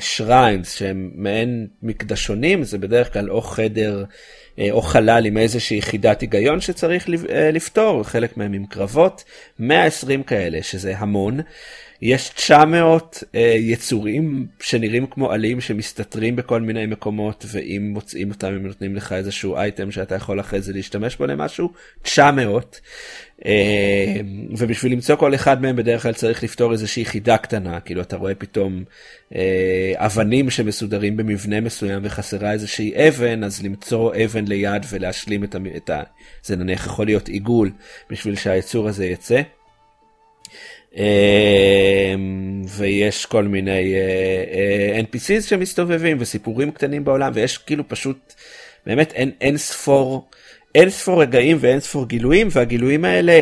[0.00, 4.04] שריינס שהם מעין מקדשונים זה בדרך כלל או חדר
[4.58, 9.24] אה, או חלל עם איזושהי יחידת היגיון שצריך אה, לפתור חלק מהם עם קרבות
[9.58, 11.40] 120 כאלה שזה המון.
[12.02, 18.66] יש 900 uh, יצורים שנראים כמו עלים שמסתתרים בכל מיני מקומות ואם מוצאים אותם הם
[18.66, 21.72] נותנים לך איזשהו אייטם שאתה יכול אחרי זה להשתמש בו למשהו
[22.02, 22.78] 900 uh,
[24.56, 28.34] ובשביל למצוא כל אחד מהם בדרך כלל צריך לפתור איזושהי חידה קטנה כאילו אתה רואה
[28.34, 28.84] פתאום
[29.32, 29.36] uh,
[29.94, 36.02] אבנים שמסודרים במבנה מסוים וחסרה איזושהי אבן אז למצוא אבן ליד ולהשלים את, ה...
[36.42, 37.70] זה נניח יכול להיות עיגול
[38.10, 39.40] בשביל שהיצור הזה יצא.
[40.96, 48.34] אמ, ויש כל מיני אה, אה, NPCs שמסתובבים וסיפורים קטנים בעולם ויש כאילו פשוט
[48.86, 50.28] באמת אין, אין ספור
[50.74, 53.40] אין ספור רגעים ואין ספור גילויים והגילויים האלה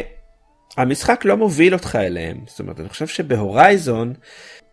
[0.76, 4.14] המשחק לא מוביל אותך אליהם זאת אומרת אני חושב שבהורייזון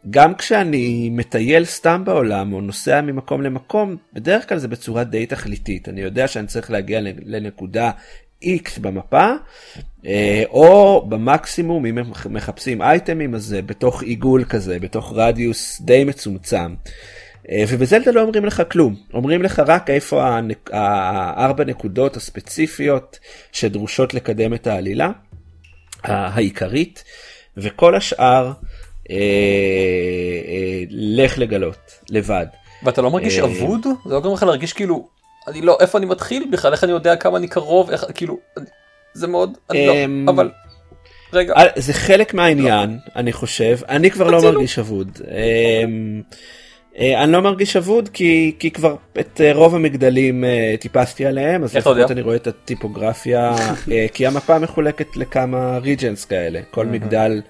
[0.10, 5.89] גם כשאני מטייל סתם בעולם או נוסע ממקום למקום בדרך כלל זה בצורה די תכליתית
[5.89, 7.91] אני יודע שאני צריך להגיע לנקודה
[8.43, 9.32] X במפה
[10.06, 16.04] אה, או במקסימום אם הם מחפשים אייטמים אז זה בתוך עיגול כזה בתוך רדיוס די
[16.04, 16.74] מצומצם.
[17.52, 20.40] אה, ובזלדה לא אומרים לך כלום אומרים לך רק איפה
[20.72, 23.20] הארבע נקודות הספציפיות
[23.52, 25.12] שדרושות לקדם את העלילה
[26.04, 27.04] העיקרית
[27.58, 28.52] וכל השאר
[29.12, 29.16] אה,
[30.48, 32.46] אה, לך לגלות לבד.
[32.84, 33.84] ואתה לא מרגיש אה, אבוד?
[34.06, 35.08] זה לא גורם לך להרגיש כאילו,
[35.48, 38.38] אני לא, איפה אני מתחיל בכלל, איך אני יודע כמה אני קרוב, איך, כאילו,
[39.14, 40.52] זה מאוד, אני לא, אמ, אבל,
[41.34, 44.42] רגע, אה, זה חלק מהעניין אני חושב אני כבר לא.
[44.42, 45.22] מרגיש אבוד.
[46.97, 51.63] אה, אני לא מרגיש אבוד כי כי כבר את אה, רוב המגדלים אה, טיפסתי עליהם
[51.63, 51.75] אז?
[51.75, 53.56] לפחות אני רואה את הטיפוגרפיה
[54.13, 57.41] כי המפה מחולקת לכמה ריג'נס כאלה כל מגדל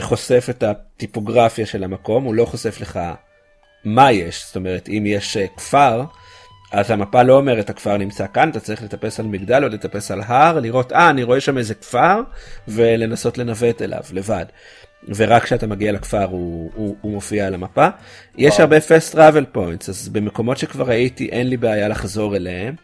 [0.00, 3.00] חושף את הטיפוגרפיה של המקום הוא לא חושף לך
[3.84, 6.04] מה יש זאת אומרת אם יש כפר
[6.72, 10.20] אז המפה לא אומרת הכפר נמצא כאן אתה צריך לטפס על מגדל או לטפס על
[10.26, 12.20] הר לראות אה אני רואה שם איזה כפר
[12.68, 14.44] ולנסות לנווט אליו לבד.
[15.08, 17.88] ורק כשאתה מגיע לכפר הוא, הוא, הוא מופיע על המפה.
[18.38, 22.74] יש הרבה fast travel points אז במקומות שכבר הייתי אין לי בעיה לחזור אליהם.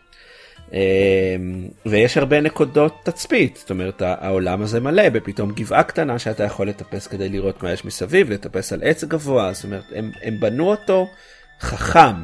[1.86, 7.06] ויש הרבה נקודות תצפית, זאת אומרת העולם הזה מלא בפתאום גבעה קטנה שאתה יכול לטפס
[7.06, 11.08] כדי לראות מה יש מסביב, לטפס על עץ גבוה, זאת אומרת הם, הם בנו אותו
[11.60, 12.14] חכם.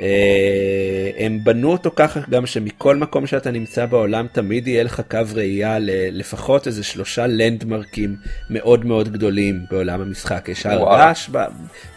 [0.00, 5.18] אה, הם בנו אותו ככה גם שמכל מקום שאתה נמצא בעולם תמיד יהיה לך קו
[5.34, 5.76] ראייה
[6.12, 8.16] לפחות איזה שלושה לנדמרקים
[8.50, 10.48] מאוד מאוד גדולים בעולם המשחק.
[10.48, 11.30] יש הר געש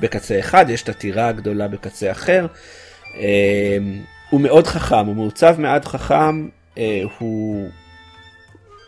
[0.02, 2.46] בקצה אחד, יש את הטירה הגדולה בקצה אחר.
[3.16, 3.78] אה,
[4.30, 7.70] הוא מאוד חכם, הוא מעוצב מעט חכם, אה, הוא,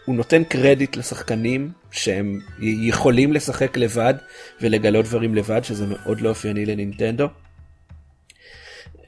[0.06, 4.14] הוא נותן קרדיט לשחקנים שהם יכולים לשחק לבד
[4.62, 7.28] ולגלות דברים לבד, שזה מאוד לא אופייני לנינטנדו.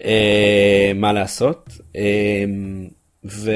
[0.05, 1.69] אה, מה לעשות.
[1.95, 2.43] אה,
[3.25, 3.51] ו...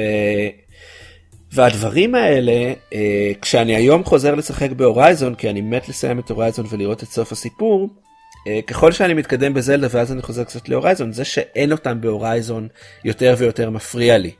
[1.51, 6.65] והדברים האלה, אה, כשאני היום חוזר לשחק ב Horizon, כי אני מת לסיים את Horizon
[6.69, 7.89] ולראות את סוף הסיפור,
[8.67, 12.67] ככל שאני מתקדם בזלדה ואז אני חוזר קצת ל Horizon, זה שאין אותם ב Horizon
[13.05, 14.31] יותר ויותר מפריע לי.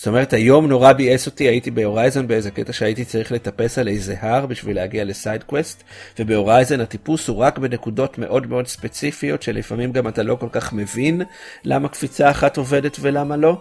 [0.00, 3.88] זאת אומרת היום נורא ביאס אותי הייתי ב Horizon באיזה קטע שהייתי צריך לטפס על
[3.88, 5.82] איזה הר בשביל להגיע ל side quest
[6.18, 11.22] ובהורייזן הטיפוס הוא רק בנקודות מאוד מאוד ספציפיות שלפעמים גם אתה לא כל כך מבין
[11.64, 13.60] למה קפיצה אחת עובדת ולמה לא.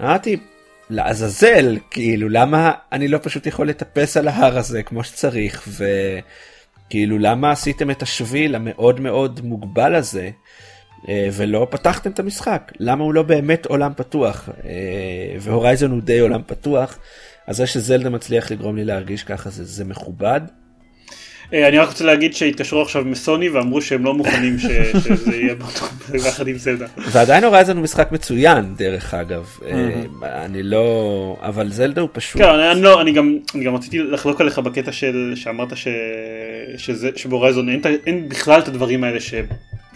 [0.00, 0.36] אמרתי
[0.90, 5.68] לעזאזל כאילו למה אני לא פשוט יכול לטפס על ההר הזה כמו שצריך
[6.88, 10.30] וכאילו למה עשיתם את השביל המאוד מאוד מוגבל הזה.
[11.08, 14.70] אה, ולא פתחתם את המשחק למה הוא לא באמת עולם פתוח אה,
[15.40, 16.98] והורייזון הוא די עולם פתוח
[17.46, 20.40] אז זה שזלדה מצליח לגרום לי להרגיש ככה זה, זה מכובד.
[21.52, 24.58] אה, אני רק רוצה להגיד שהתקשרו עכשיו מסוני ואמרו שהם לא מוכנים
[25.04, 25.54] שזה יהיה
[26.10, 26.86] ביחד עם זלדה.
[27.12, 29.58] ועדיין הורייזון הוא משחק מצוין דרך אגב
[30.22, 32.42] אני לא אבל זלדה הוא פשוט.
[32.42, 35.72] כן, אני, לא, אני גם אני גם רציתי לחלוק עליך בקטע של שאמרת
[37.16, 39.34] שבהורייזון אין, אין בכלל את הדברים האלה ש...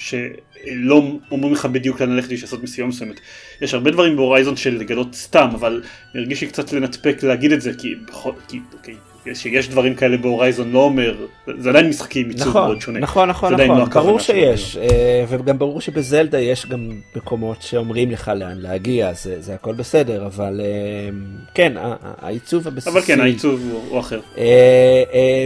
[0.01, 3.21] שלא אומרים לך בדיוק לאן ללכת לעשות משימה מסוימת.
[3.61, 5.83] יש הרבה דברים בהורייזון של לגלות סתם, אבל
[6.15, 8.93] הרגיש לי קצת לנתפק להגיד את זה, כי, בכל, כי, כי
[9.35, 11.27] שיש דברים כאלה בהורייזון לא אומר,
[11.59, 13.01] זה עדיין משחקים עיצוב נכון, מאוד שונה.
[13.01, 18.33] נכון, נכון, נכון, לא ברור שיש, אה, וגם ברור שבזלדה יש גם מקומות שאומרים לך
[18.37, 21.09] לאן להגיע, זה, זה הכל בסדר, אבל אה,
[21.55, 22.91] כן, העיצוב הבסיסי.
[22.91, 24.21] אבל כן, העיצוב הוא, הוא אחר.
[24.39, 25.45] אה,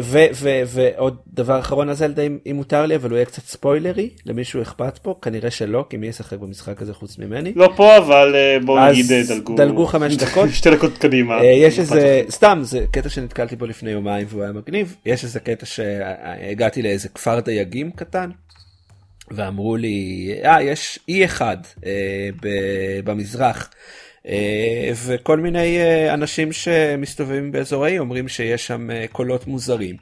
[0.66, 4.98] ועוד דבר אחרון על זלדה, אם מותר לי, אבל הוא יהיה קצת ספוילרי, למישהו אכפת
[4.98, 7.52] פה, כנראה שלא, כי מי ישחק במשחק הזה חוץ ממני.
[7.56, 8.34] לא פה, אבל
[8.64, 9.56] בואו נגיד דלגו.
[9.56, 10.48] דלגו חמש דקות.
[10.52, 11.44] שתי דקות קדימה.
[11.44, 14.96] יש איזה, סתם, זה קטע שנתקלתי בו לפני יומיים והוא היה מגניב.
[15.07, 18.31] יש איזה קטע שהגעתי לאיזה כפר דייגים קטן,
[19.31, 22.29] ואמרו לי, אה, יש אי אחד אה,
[23.05, 23.70] במזרח.
[24.27, 29.96] אה, וכל מיני אה, אנשים שמסתובבים באזור האי אומרים שיש שם אה, קולות מוזרים.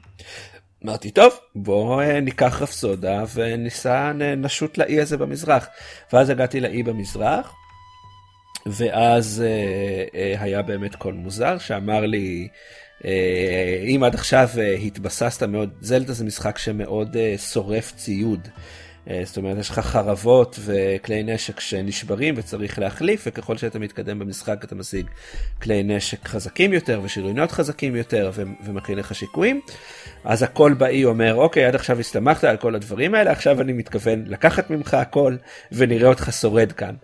[0.85, 5.67] אמרתי טוב בוא אה, ניקח רפסודה וניסע נשוט לאי הזה במזרח
[6.13, 7.53] ואז הגעתי לאי במזרח
[8.65, 12.47] ואז אה, אה, היה באמת קול מוזר שאמר לי
[13.95, 18.47] אם עד עכשיו אה, התבססת מאוד, זלדה זה משחק שמאוד אה, שורף ציוד.
[19.23, 24.75] זאת אומרת, יש לך חרבות וכלי נשק שנשברים וצריך להחליף, וככל שאתה מתקדם במשחק אתה
[24.75, 25.05] משיג
[25.61, 28.31] כלי נשק חזקים יותר ושריוניות חזקים יותר
[28.65, 29.61] ומכין לך שיקויים.
[30.23, 34.23] אז הכל באי אומר, אוקיי, עד עכשיו הסתמכת על כל הדברים האלה, עכשיו אני מתכוון
[34.27, 35.35] לקחת ממך הכל
[35.71, 36.95] ונראה אותך שורד כאן.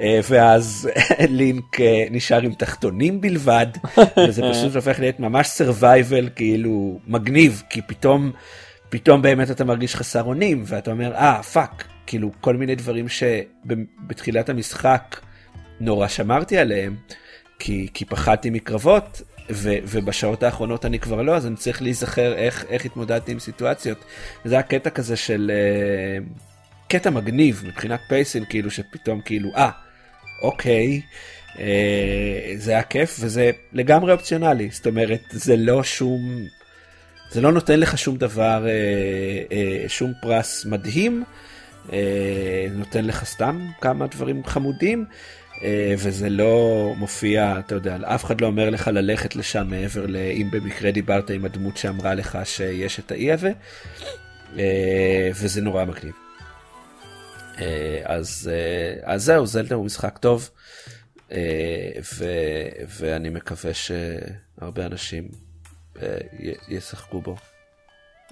[0.00, 0.90] אה, ואז
[1.38, 3.66] לינק אה, נשאר עם תחתונים בלבד,
[4.28, 8.32] וזה פשוט הופך להיות ממש survival כאילו מגניב, כי פתאום,
[8.88, 14.48] פתאום באמת אתה מרגיש חסר אונים, ואתה אומר, אה, fuck, כאילו כל מיני דברים שבתחילת
[14.48, 15.20] המשחק
[15.80, 16.96] נורא שמרתי עליהם,
[17.58, 22.64] כי, כי פחדתי מקרבות, ו, ובשעות האחרונות אני כבר לא, אז אני צריך להיזכר איך,
[22.68, 24.04] איך התמודדתי עם סיטואציות.
[24.44, 25.50] זה היה קטע כזה של...
[25.50, 26.40] uh,
[26.88, 29.70] קטע מגניב מבחינת פייסל, כאילו שפתאום כאילו, אה,
[30.42, 31.00] אוקיי,
[31.54, 31.58] uh,
[32.56, 36.20] זה היה כיף, וזה לגמרי אופציונלי, זאת אומרת, זה לא שום...
[37.30, 41.24] זה לא נותן לך שום דבר, uh, uh, שום פרס מדהים,
[41.86, 41.92] uh,
[42.70, 45.04] נותן לך סתם כמה דברים חמודים.
[45.04, 45.14] אה,
[45.98, 50.90] וזה לא מופיע, אתה יודע, אף אחד לא אומר לך ללכת לשם מעבר לאם במקרה
[50.90, 53.52] דיברת עם הדמות שאמרה לך שיש את האי הזה,
[54.58, 56.14] אה, וזה נורא מגניב.
[57.60, 58.50] אה, אז,
[59.02, 60.50] אז זהו, זלדה הוא משחק טוב,
[62.14, 62.24] ו,
[62.88, 65.28] ואני מקווה שהרבה אנשים
[66.68, 67.36] ישחקו בו.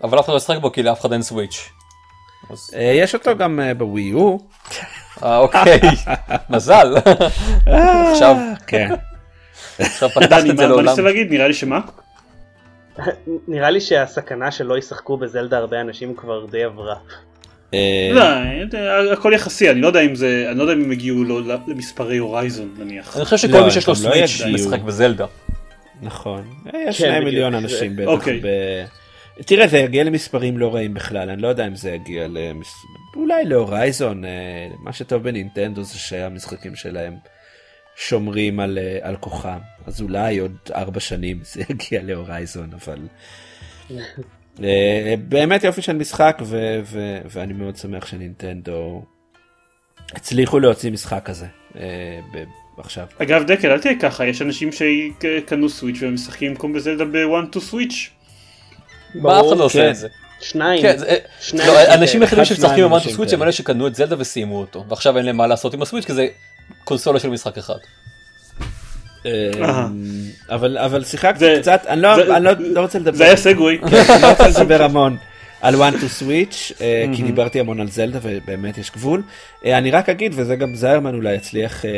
[0.03, 1.82] אבל אף אחד לא ישחק בו כי לאף אחד אין סוויץ'.
[2.73, 4.37] יש אותו גם בווי יו.
[5.23, 5.81] אה, אוקיי,
[6.51, 6.95] מזל.
[8.13, 8.37] עכשיו,
[8.67, 8.89] כן.
[9.79, 10.85] עכשיו פתחת את זה לעולם.
[10.85, 11.31] מה ניסית להגיד?
[11.31, 11.81] נראה לי שמה?
[13.49, 16.95] נראה לי שהסכנה שלא ישחקו בזלדה הרבה אנשים כבר די עברה.
[17.75, 18.23] אה, לא,
[18.75, 21.41] אה, הכל יחסי, אני לא יודע אם זה, אני לא יודע אם הם הגיעו לו
[21.67, 23.17] למספרי הורייזון נניח.
[23.17, 24.43] אני חושב שכל לא, מי שיש לו לא סוויץ'.
[24.55, 25.27] משחק בזלדה.
[26.03, 27.25] נכון, אה, יש כן, שני.
[27.25, 28.25] מיליון אנשים בטח.
[29.41, 32.75] תראה זה יגיע למספרים לא רעים בכלל אני לא יודע אם זה יגיע למס...
[33.17, 37.15] אולי להורייזון אה, מה שטוב בנינטנדו זה שהמשחקים שלהם
[37.97, 42.99] שומרים על, אה, על כוחם אז אולי עוד ארבע שנים זה יגיע להורייזון אבל
[44.63, 49.05] אה, באמת יופי של משחק ו- ו- ואני מאוד שמח שנינטנדו
[50.15, 51.47] הצליחו להוציא משחק כזה
[52.79, 53.07] עכשיו.
[53.19, 57.61] אגב דקל אל תהיה ככה, יש אנשים שקנו סוויץ' והם משחקים כמו בזלדה בוואן טו
[57.61, 58.11] סוויץ'.
[59.15, 59.91] מה אף אחד לא עושה כן.
[59.91, 60.09] את זה.
[60.41, 60.83] שניים.
[60.83, 61.69] כן, זה- שניים.
[61.69, 63.37] לא, האנשים היחידים אחד, שמשחקים אנשים הסוויץ' כאלה.
[63.39, 66.13] הם אלה שקנו את זלדה וסיימו אותו ועכשיו אין להם מה לעשות עם הסוויץ' כי
[66.13, 66.27] זה
[66.85, 67.75] קונסולה של משחק אחד.
[69.27, 69.89] אהה.
[70.51, 73.37] אבל אבל שיחקתי זה- קצת אני לא זה- אני לא- לא רוצה לדבר זה היה
[73.37, 73.79] סגווי.
[73.83, 73.93] אני
[74.23, 75.17] לא רוצה לדבר המון
[75.61, 79.23] על one to switch אה, כי דיברתי המון על זלדה ובאמת יש גבול
[79.65, 81.95] אה, אני רק אגיד וזה גם זיירמן אולי יצליח אה, אה,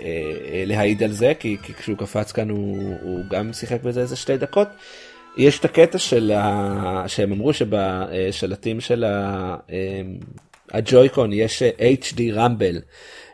[0.00, 4.16] אה, להעיד על זה כי כי כשהוא קפץ כאן הוא הוא גם שיחק בזה איזה
[4.16, 4.68] שתי דקות.
[5.36, 7.04] יש את הקטע של ה...
[7.06, 9.56] שהם אמרו שבשלטים של ה...
[9.70, 10.18] אמ,
[10.72, 11.70] הג'ויקון יש אה,
[12.02, 12.80] HD רמבל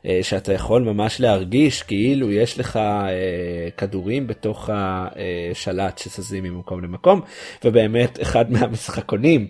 [0.06, 7.20] אה, שאתה יכול ממש להרגיש כאילו יש לך אה, כדורים בתוך השלט שזזים ממקום למקום
[7.64, 9.48] ובאמת אחד מהמשחקונים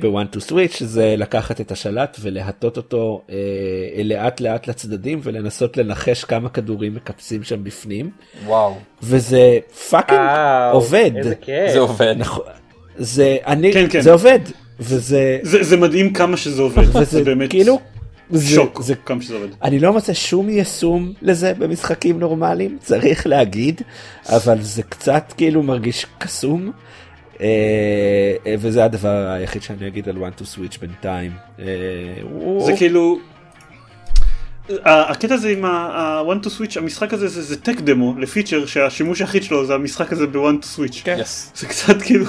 [0.00, 3.36] בוואן טו סוויץ' זה לקחת את השלט ולהטות אותו אה,
[4.04, 8.10] לאט לאט לצדדים ולנסות לנחש כמה כדורים מקפצים שם בפנים
[8.46, 8.74] וואו.
[9.02, 9.58] וזה
[9.90, 10.20] פאקינג
[10.72, 11.10] עובד.
[11.16, 11.72] איזה כיף.
[11.72, 12.14] זה עובד.
[12.18, 12.44] נכון,
[12.96, 14.00] זה אני, כן, כן.
[14.00, 14.38] זה עובד,
[14.80, 16.88] וזה, זה זה מדהים כמה שזה עובד.
[16.88, 17.80] וזה זה באמת כאילו,
[18.30, 19.48] זה, שוק זה, כמה שזה עובד.
[19.62, 23.80] אני לא מוצא שום יישום לזה במשחקים נורמליים, צריך להגיד,
[24.28, 26.72] אבל זה קצת כאילו מרגיש קסום,
[28.58, 31.32] וזה הדבר היחיד שאני אגיד על one to switch בינתיים.
[31.58, 31.64] אה,
[32.66, 33.18] זה כאילו...
[34.84, 39.42] הקטע הזה עם ה-one to switch המשחק הזה זה- זה טק דמו לפיצ'ר שהשימוש היחיד
[39.42, 41.04] שלו זה המשחק הזה ב-one to switch.
[41.04, 41.16] כן.
[41.20, 41.52] יס.
[41.54, 42.24] זה קצת כאילו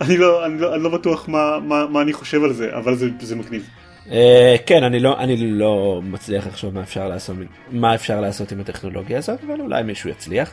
[0.00, 2.94] אני לא אני לא אני לא בטוח מה מה מה אני חושב על זה אבל
[2.96, 3.68] זה זה מגניב.
[4.10, 7.36] אה, כן, אני לא, אני לא מצליח לחשוב מה אפשר לעשות,
[7.72, 10.52] מה אפשר לעשות עם הטכנולוגיה הזאת, אבל אולי מישהו יצליח.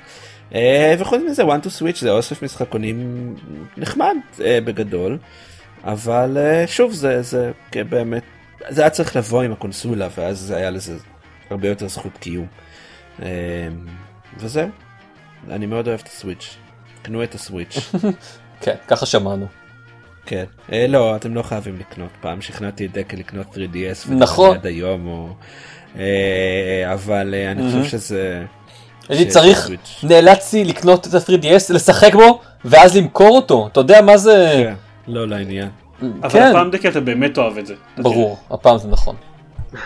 [0.53, 3.35] אה, וחוץ מזה, one to switch זה אוסף משחקונים
[3.77, 5.17] נחמד אה, בגדול,
[5.83, 8.23] אבל אה, שוב, זה, זה כן, באמת,
[8.69, 10.97] זה היה צריך לבוא עם הקונסולה, ואז זה היה לזה
[11.49, 12.47] הרבה יותר זכות קיום.
[14.37, 14.69] וזהו,
[15.49, 16.57] אני מאוד אוהב את הסוויץ',
[17.01, 17.91] קנו את הסוויץ'.
[18.61, 19.47] כן, ככה שמענו.
[20.25, 20.45] כן.
[20.71, 22.09] אה, לא, אתם לא חייבים לקנות.
[22.21, 24.05] פעם שכנעתי את דקל לקנות 3DS.
[24.05, 24.57] וזה נכון.
[24.57, 25.29] עד היום, או...
[25.97, 28.45] אה, אבל אה, אני חושב שזה...
[29.09, 29.69] הייתי ש- צריך.
[30.03, 33.67] נאלצתי לקנות את ה-3DS, לשחק בו, ואז למכור אותו.
[33.71, 34.53] אתה יודע מה זה?
[34.63, 34.73] כן,
[35.07, 35.69] לא לעניין.
[36.21, 37.75] אבל כן, הפעם דקל אתה באמת אוהב את זה.
[37.97, 39.15] ברור, הפעם זה נכון.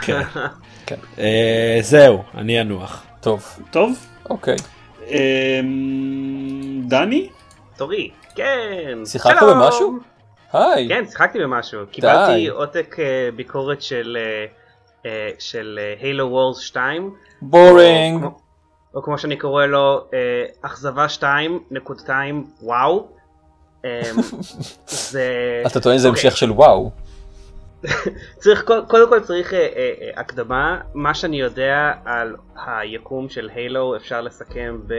[0.02, 0.22] כן.
[0.88, 0.96] כן.
[1.20, 3.04] אה, זהו, אני אנוח.
[3.22, 4.06] טוב, טוב.
[4.30, 4.56] אוקיי.
[5.08, 7.30] אמ, דני?
[7.78, 8.10] תורי.
[8.36, 8.98] כן.
[9.06, 9.36] שיחקת.
[9.44, 9.98] במשהו?
[10.54, 10.88] היי.
[10.90, 11.80] כן, שיחקתי במשהו.
[11.92, 13.06] קיבלתי עותק אה,
[13.36, 14.18] ביקורת של
[15.40, 17.12] של הילו וורס 2.
[17.42, 18.26] בורינג.
[18.96, 20.18] או כמו- שאני קורא לו, אה,
[20.62, 23.08] אכזבה 2, נקודתיים, וואו.
[23.86, 24.02] אה,
[24.88, 25.24] זה...
[25.68, 26.22] אתה טוען שזה אוקיי.
[26.28, 26.92] המשך של וואו.
[28.42, 29.66] צריך, קוד- קודם כל צריך אה, אה,
[30.02, 32.36] אה, הקדמה, מה שאני יודע על
[32.66, 34.94] היקום של Halo אפשר לסכם ב...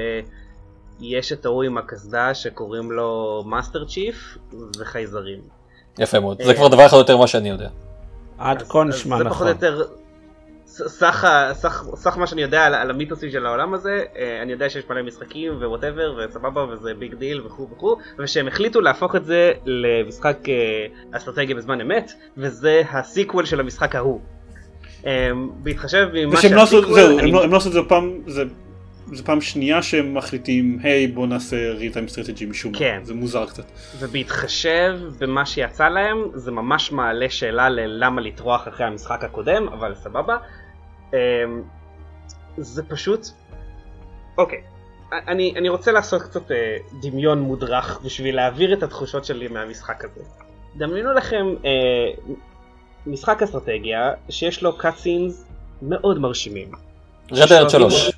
[1.00, 4.38] יש את ההוא עם הקסדה שקוראים לו Master Chief
[4.80, 5.40] וחייזרים.
[5.98, 6.40] יפה מאוד.
[6.40, 6.46] אה.
[6.46, 7.68] זה כבר דבר אחד יותר ממה שאני יודע.
[8.38, 9.46] עד כה נשמע זה פחות נכון.
[9.46, 9.97] או יותר ס-
[10.86, 14.70] סך, סך, סך מה שאני יודע על, על המיתוסים של העולם הזה, אה, אני יודע
[14.70, 19.24] שיש מלא משחקים ו whatever וסבבה וזה big deal וכו' וכו', ושהם החליטו להפוך את
[19.24, 24.20] זה למשחק אה, אסטרטגיה בזמן אמת, וזה ה sequel של המשחק ההוא.
[25.06, 25.30] אה,
[25.62, 28.18] בהתחשב ממה לא שה sequel, זהו, אני- הם לא הם לא עשו את זה פעם,
[28.26, 28.44] זה
[29.12, 33.00] זה פעם שנייה שהם מחליטים, היי בוא נעשה real time strategy משום מה, כן.
[33.02, 33.64] זה מוזר קצת.
[33.98, 40.36] ובהתחשב במה שיצא להם, זה ממש מעלה שאלה ללמה לטרוח אחרי המשחק הקודם, אבל סבבה.
[41.14, 41.18] אמ,
[42.56, 43.26] זה פשוט...
[44.38, 44.62] אוקיי,
[45.12, 50.24] אני, אני רוצה לעשות קצת אה, דמיון מודרך בשביל להעביר את התחושות שלי מהמשחק הזה.
[50.76, 52.34] דמיינו לכם אה,
[53.06, 55.44] משחק אסטרטגיה שיש לו קאטסינס
[55.82, 56.70] מאוד מרשימים.
[57.32, 58.10] רד אלרט 3.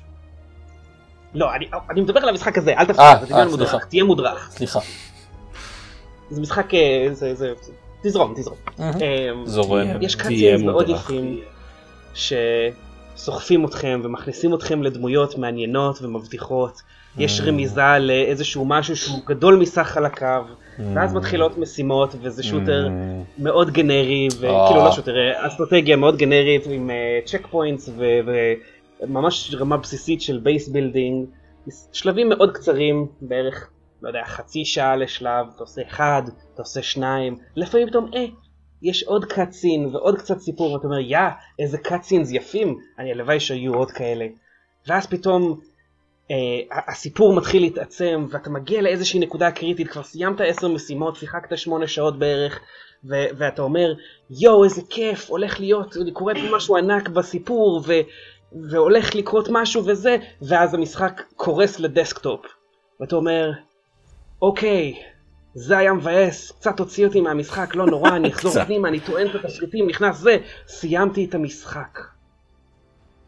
[1.33, 3.85] לא, אני, אני מדבר על המשחק הזה, אל אה, תפריע, זה דמיון אה, מודרך, סליחה.
[3.85, 4.49] תהיה מודרך.
[4.51, 4.79] סליחה.
[6.29, 7.53] זה משחק, אה, זה, זה,
[8.03, 8.57] תזרום, תזרום.
[8.79, 8.97] מהמם.
[9.01, 9.87] אמ, זורם.
[10.01, 11.05] יש תהיה cutscenes מאוד מודרך.
[11.05, 11.41] יפים
[13.15, 16.81] סוחפים אתכם ומכניסים אתכם לדמויות מעניינות ומבטיחות.
[17.17, 20.45] יש רמיזה לאיזשהו משהו שהוא גדול מסך חלקיו,
[20.93, 22.89] ואז מתחילות משימות וזה shooter
[23.37, 26.89] מאוד גנרי, וכאילו לא shooter, אה, אסטרטגיה מאוד גנרית עם
[27.25, 27.89] checkpoints
[29.01, 31.25] וממש רמה בסיסית של base building,
[31.91, 33.69] שלבים מאוד קצרים, בערך,
[34.01, 36.21] לא יודע, חצי שעה לשלב, אתה עושה אחד,
[36.53, 38.25] אתה עושה שניים, לפעמים פתאום, אה,
[38.81, 41.19] יש עוד קאצין ועוד קצת סיפור, ואתה אומר, יא,
[41.59, 44.27] איזה קאצינס יפים, אני הלוואי שיהיו עוד כאלה.
[44.87, 45.59] ואז פתאום
[46.31, 51.87] אה, הסיפור מתחיל להתעצם ואתה מגיע לאיזושהי נקודה קריטית, כבר סיימת עשר משימות, שיחקת שמונה
[51.87, 52.59] שעות בערך,
[53.09, 53.93] ו- ואתה אומר,
[54.29, 58.01] יואו איזה כיף, הולך להיות, קורה פה משהו ענק בסיפור, ו-
[58.69, 62.45] והולך לקרות משהו וזה, ואז המשחק קורס לדסקטופ.
[62.99, 63.51] ואתה אומר,
[64.41, 64.93] אוקיי,
[65.53, 69.35] זה היה מבאס, קצת הוציא אותי מהמשחק, לא נורא, אני אחזור פנימה, אני טוען את
[69.35, 70.37] התפריטים, נכנס זה,
[70.67, 71.99] סיימתי את המשחק.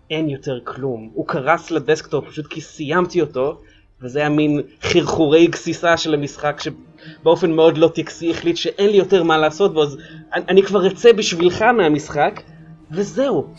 [0.09, 1.09] אין יותר כלום.
[1.13, 3.61] הוא קרס ל desktop פשוט כי סיימתי אותו,
[4.01, 9.23] וזה היה מין חרחורי גסיסה של המשחק שבאופן מאוד לא טקסי החליט שאין לי יותר
[9.23, 9.97] מה לעשות בו, אז
[10.33, 12.41] אני, אני כבר אצא בשבילך מהמשחק,
[12.91, 13.53] וזהו.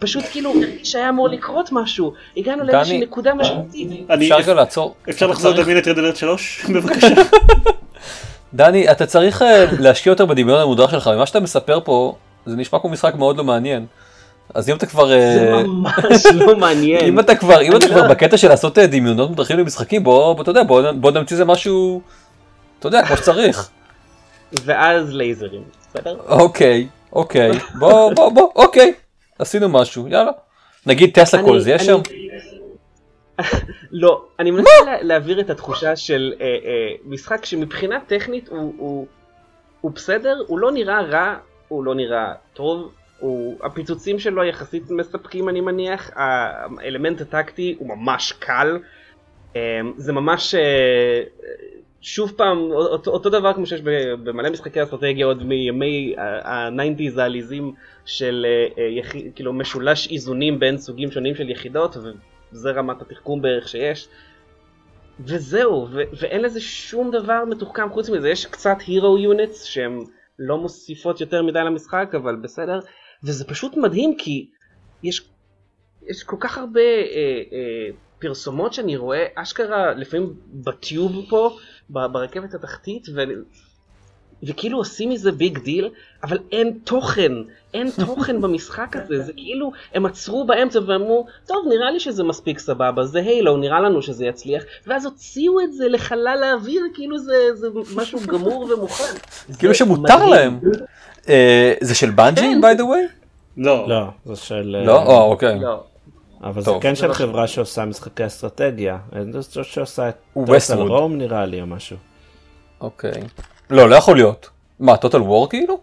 [0.00, 3.88] פשוט כאילו שהיה אמור לקרות משהו, הגענו לאיזושהי נקודה משמעותית.
[4.14, 4.94] אפשר רגע לעצור.
[5.10, 6.64] אפשר לחזור לדמיין את רדלרט 3?
[6.74, 7.06] בבקשה.
[8.54, 12.14] דני, אתה צריך אה, להשקיע יותר בדמיון המודרך שלך, ממה שאתה מספר פה,
[12.46, 13.86] זה נשמע כמו משחק מאוד לא מעניין.
[14.54, 15.08] אז אם אתה כבר...
[15.08, 17.04] זה אה, ממש לא מעניין.
[17.04, 20.50] אם אתה כבר, אם אתה כבר בקטע של לעשות אה, דמיונות מודרכים למשחקים, בוא, אתה
[20.50, 20.62] יודע,
[20.94, 22.00] בוא נמציא איזה משהו,
[22.78, 23.68] אתה יודע, כמו שצריך.
[24.52, 26.16] ואז לייזרים, בסדר?
[26.28, 28.92] אוקיי, אוקיי, בוא, בוא, בוא, אוקיי,
[29.40, 30.32] עשינו משהו, יאללה.
[30.86, 32.00] נגיד טסלה קול, זה יש שם?
[33.90, 39.06] לא, אני מנסה לה, להעביר את התחושה של אה, אה, משחק שמבחינה טכנית הוא, הוא,
[39.80, 41.36] הוא בסדר, הוא לא נראה רע,
[41.68, 48.32] הוא לא נראה טוב, הוא, הפיצוצים שלו יחסית מספקים אני מניח, האלמנט הטקטי הוא ממש
[48.32, 48.78] קל,
[49.56, 51.22] אה, זה ממש אה,
[52.00, 53.80] שוב פעם אותו, אותו דבר כמו שיש
[54.22, 57.74] במלא משחקי אסטרטגיה עוד מימי ה-90's העליזים
[58.10, 59.12] של אה, אה, יח...
[59.34, 64.08] כאילו משולש איזונים בין סוגים שונים של יחידות וזה רמת התחכום בערך שיש.
[65.20, 70.04] וזהו, ו- ואין לזה שום דבר מתוחכם חוץ מזה, יש קצת הירו יוניטס שהן
[70.38, 72.80] לא מוסיפות יותר מדי למשחק, אבל בסדר,
[73.24, 74.50] וזה פשוט מדהים כי
[75.02, 75.28] יש,
[76.08, 77.88] יש כל כך הרבה אה, אה,
[78.18, 81.56] פרסומות שאני רואה, אשכרה לפעמים ב tube פה,
[81.90, 83.20] ברכבת התחתית, ו...
[84.42, 85.88] וכאילו עושים מזה big deal,
[86.24, 87.32] אבל אין תוכן,
[87.74, 92.58] אין תוכן במשחק הזה, זה כאילו, הם עצרו באמצע ואמרו, טוב נראה לי שזה מספיק
[92.58, 97.34] סבבה, זה Halo, נראה לנו שזה יצליח, ואז הוציאו את זה לחלל האוויר, כאילו זה,
[97.54, 99.14] זה משהו גמור ומוכן.
[99.58, 100.30] כאילו זה שמותר מדהים.
[100.30, 100.60] להם.
[101.28, 103.20] אה, זה של Bungie, by the way?
[103.56, 103.88] לא.
[103.88, 104.76] לא, זה של...
[104.78, 105.02] אה, לא?
[105.02, 105.60] או, אוקיי.
[105.60, 105.82] לא.
[106.42, 106.82] אבל זה טוב.
[106.82, 108.98] כן זה של לא חברה שעושה משחקי אסטרטגיה.
[109.42, 110.74] חושב שעושה את טוטל.
[110.74, 111.96] רום נראה לי או משהו.
[112.80, 113.22] אוקיי.
[113.70, 114.50] לא, לא יכול להיות.
[114.80, 115.80] מה, טוטל וור כאילו?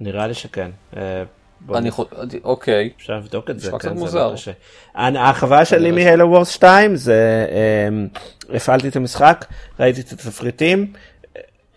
[0.00, 0.70] נראה לי שכן.
[0.96, 1.22] אה,
[1.74, 2.06] אני יכול...
[2.44, 2.90] אוקיי.
[2.96, 4.28] אפשר לבדוק את זה, נשמע קצת כן, זה מוזר.
[4.28, 4.52] לא קשה.
[4.94, 7.46] החוויה שלי מהלו וורס 2 זה
[7.88, 8.08] אמ,
[8.54, 9.44] הפעלתי את המשחק,
[9.80, 10.92] ראיתי את התפריטים,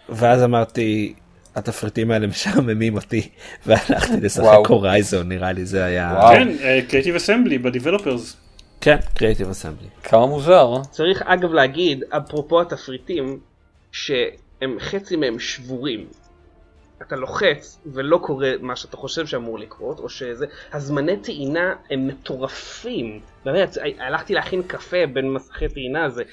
[0.10, 1.14] ואז אמרתי,
[1.56, 3.30] התפריטים האלה משעממים אותי,
[3.66, 4.68] והלכתי לשחק.
[4.68, 6.14] הורייזון, נראה לי זה היה...
[6.18, 6.34] וואו.
[6.34, 6.48] כן,
[6.90, 8.38] קריאיטיב אסמבלי בדיבלופרס.
[8.82, 9.88] כן, קריאיטיב אסמבלי.
[10.04, 10.82] כמה מוזר.
[10.92, 13.40] צריך אגב להגיד, אפרופו התפריטים,
[14.60, 16.06] שהם חצי מהם שבורים.
[17.02, 23.20] אתה לוחץ ולא קורה מה שאתה חושב שאמור לקרות, או שזה, הזמני טעינה הם מטורפים.
[23.46, 26.24] באמת, הלכתי להכין קפה בין מסכי טעינה, זה...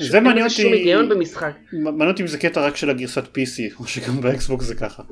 [0.00, 1.52] זה מעניין לזה שום אותי- היגיון במשחק.
[1.72, 5.02] מעניין אותי אם זה קטע רק של הגרסת PC, או שגם באקסבוקס זה ככה.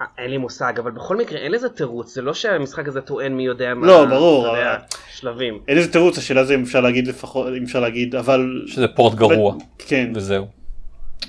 [0.00, 3.32] אה, אין לי מושג, אבל בכל מקרה אין לזה תירוץ, זה לא שהמשחק הזה טוען
[3.36, 4.76] מי יודע מה, לא, ברור, אבל-
[5.14, 5.58] שלבים.
[5.68, 8.62] אין איזה תירוץ, השאלה זה אם אפשר להגיד לפחות, אם אפשר להגיד, אבל...
[8.66, 9.54] שזה port גרוע.
[9.78, 10.57] כן, וזהו.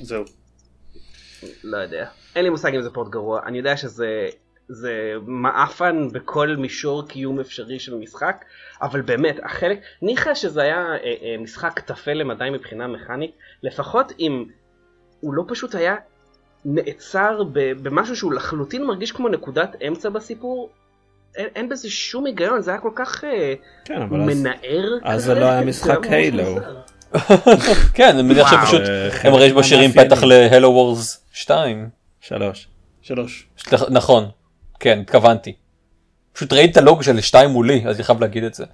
[0.01, 0.23] זהו.
[1.63, 2.07] לא יודע.
[2.35, 3.41] אין לי מושג אם זה port גרוע.
[3.45, 4.29] אני יודע שזה
[4.69, 8.45] זה מעפן בכל מישור קיום אפשרי של משחק,
[8.81, 13.31] אבל באמת, החלק, ניחא שזה היה אה, אה, משחק טפל למדי מבחינה מכנית,
[13.63, 14.45] לפחות אם
[15.19, 15.95] הוא לא פשוט היה
[16.65, 20.69] נעצר במשהו שהוא לחלוטין מרגיש כמו נקודת אמצע בסיפור,
[21.35, 23.53] אין, אין בזה שום היגיון, זה היה כל כך אה,
[23.85, 24.27] כן, אבל אז...
[24.27, 24.97] מנער.
[25.03, 25.97] אז זה לא היה משחק.
[26.31, 26.81] מוזר.
[27.95, 28.51] כן, אני מניח.
[28.51, 29.91] שפשוט אה, הם הרי משאירים.
[29.91, 31.89] פתח להלו וורס 2.
[32.21, 32.67] שלוש.
[33.01, 33.47] שלוש.
[33.89, 34.29] נכון,
[34.79, 35.53] כן, התכוונתי.
[36.33, 38.65] פשוט ראיתי את הלוגו של 2 מולי, אז אני חייב להגיד את זה.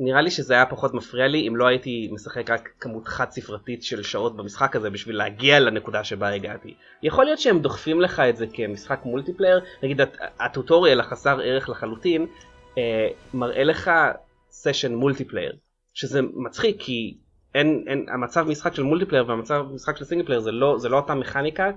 [0.00, 3.82] נראה לי שזה היה פחות מפריע לי אם לא הייתי משחק רק כמות חד ספרתית
[3.82, 6.74] של שעות במשחק הזה בשביל להגיע לנקודה שבה הגעתי.
[7.02, 11.68] יכול להיות שהם דוחפים לך את זה כמשחק multiplayer, נגיד הט- ה tutorial החסר ערך
[11.68, 12.26] לחלוטין,
[12.78, 13.90] אה, מראה לך
[14.50, 15.52] סשן multiplayer,
[15.94, 17.14] שזה מצחיק כי
[17.54, 20.96] אין, אין, המצב משחק של multiplayer והמצב משחק של single player זה לא, זה לא
[20.96, 21.70] אותה מכניקה,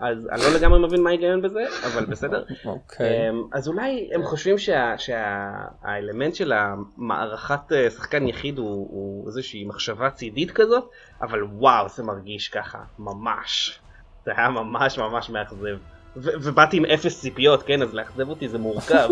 [0.00, 2.44] אז אני לא לגמרי מבין מה ההיגיון בזה, אבל בסדר.
[2.64, 3.30] אוקיי.
[3.30, 9.64] אמ, אז אולי הם חושבים שה- שהאלמנט של המערכת אה, שחקן יחיד הוא, הוא איזושהי
[9.64, 10.84] מחשבה צידית כזאת,
[11.22, 13.78] אבל וואו זה מרגיש ככה, ממש.
[14.24, 15.76] זה היה ממש ממש מאכזב.
[16.16, 19.08] ובאתי עם אפס ציפיות, כן, אז לאכזב אותי זה מורכב.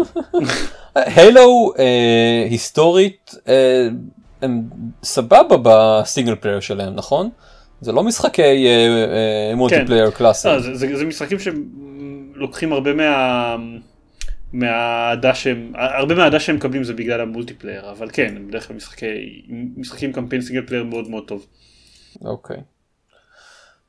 [1.16, 3.88] Halo אה, היסטורית אה,
[4.44, 4.62] הם
[5.02, 7.30] סבבה ב single player שלהם נכון?
[7.80, 8.66] זה לא משחקי
[9.56, 10.48] multiplayer קלאסי.
[10.48, 13.56] לא, זה, זה, זה משחקים שלוקחים הרבה מה...
[14.54, 18.76] מהאהדה שהם, הרבה מהאהדה שהם מקבלים זה בגלל ה multiplayer, אבל כן, הם בדרך כלל
[18.76, 19.06] משחקי,
[19.76, 21.46] משחקים קמפיין single player מאוד מאוד טוב.
[22.24, 22.56] אוקיי.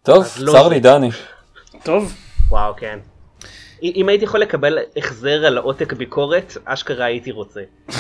[0.03, 1.09] טוב, לא, צר לי דני.
[1.83, 2.13] טוב,
[2.49, 2.99] וואו, כן.
[3.83, 7.61] אם הייתי יכול לקבל החזר על עותק ביקורת, אשכרה הייתי רוצה.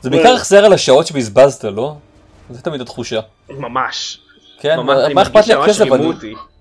[0.00, 1.94] זה בעיקר החזר על השעות שבזבזת לא?
[2.50, 3.20] זה תמיד התחושה.
[3.48, 4.18] ממש.
[4.60, 4.76] כן,
[5.14, 5.84] מה אכפת לי הכסף?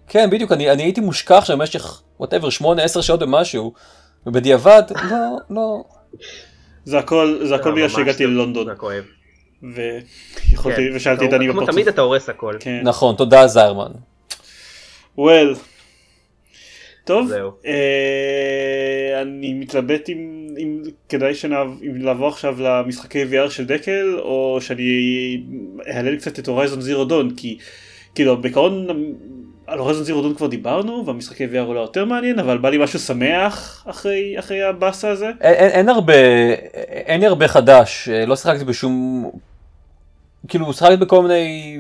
[0.08, 3.74] כן בדיוק אני אני הייתי מושקע עכשיו במשך whatever 8-10 שעות במשהו
[4.26, 5.18] ובדיעבד לא
[5.50, 5.84] לא
[6.86, 9.04] זה הכל, זה הכל לא, בגלל שהגעתי זה- ללונדון, זה כואב.
[9.64, 10.96] ויכולתי, כן.
[10.96, 11.72] ושאלתי את דני כמו בפרצוף.
[11.76, 12.54] תמיד אתה הורס הכל.
[12.60, 12.80] כן.
[12.84, 13.92] נכון תודה זיירמן.
[15.20, 15.58] well.
[17.06, 17.32] טוב.
[17.66, 24.57] אה, אני מתלבט אם, אם כדאי שנעב, אם לעבור עכשיו למשחקי VR של דקל, או
[24.62, 25.43] שאני
[25.88, 27.57] אהלל קצת את הורייזון זירו דון, כי
[28.16, 28.88] כאילו בעיקרון
[29.68, 32.99] על הורייזון זירו דון כבר דיברנו, והמשחקי VR אולי יותר מעניין, אבל בא לי משהו
[32.99, 35.26] שמח אחרי, אחרי הבאסה הזה.
[35.26, 36.14] אין, אין, אין הרבה
[36.91, 39.30] אין הרבה חדש אה, לא שיחקתי בשום
[40.47, 41.78] כאילו שיחקתי בכל מיני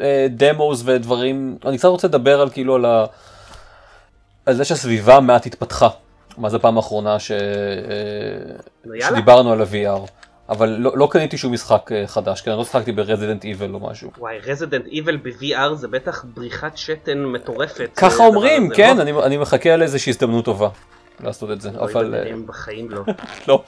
[0.00, 3.04] אה, דמוס ודברים אני קצת רוצה לדבר על כאילו על, ה,
[4.46, 5.88] על זה שהסביבה מעט התפתחה.
[6.38, 9.08] מה זה הפעם האחרונה ש, אה.
[9.08, 10.10] שדיברנו על ה-VR
[10.48, 13.80] אבל לא, לא קניתי שום משחק אה, חדש כי אני לא שיחקתי ברזידנט איבל או
[13.80, 14.10] משהו.
[14.18, 17.90] וואי, רזידנט איבל ב-VR זה בטח בריחת שתן מטורפת.
[17.96, 19.02] ככה אומרים הזה, כן לא?
[19.02, 20.68] אני, אני מחכה לאיזושהי הזדמנות טובה
[21.20, 23.02] לעשות את זה אוי, אבל אה, במילים בחיים לא.
[23.48, 23.62] לא.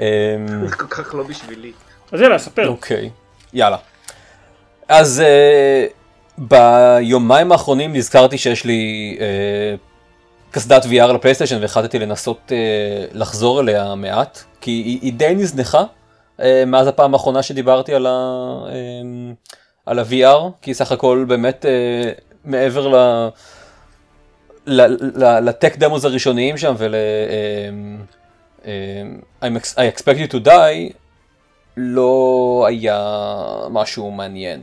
[0.00, 1.72] אמ, זה כל כך לא בשבילי.
[2.12, 2.68] אז יאללה, ספר.
[2.68, 3.10] אוקיי,
[3.52, 3.76] יאללה.
[4.88, 9.89] אז uh, ביומיים האחרונים נזכרתי שיש לי uh,
[10.50, 12.52] קסדת VR לפלייסטיישן והחלטתי לנסות uh,
[13.12, 15.84] לחזור אליה מעט, כי היא, היא די נזנחה
[16.38, 18.10] uh, מאז הפעם האחרונה שדיברתי על, ה,
[18.66, 19.50] um,
[19.86, 21.66] על ה-VR, כי סך הכל באמת
[22.44, 23.28] מעבר ל...
[25.42, 26.94] לטק דמוס הראשוניים שם ול...
[29.42, 29.46] I
[29.96, 30.92] expect you to die
[31.76, 33.26] לא היה
[33.70, 34.60] משהו מעניין.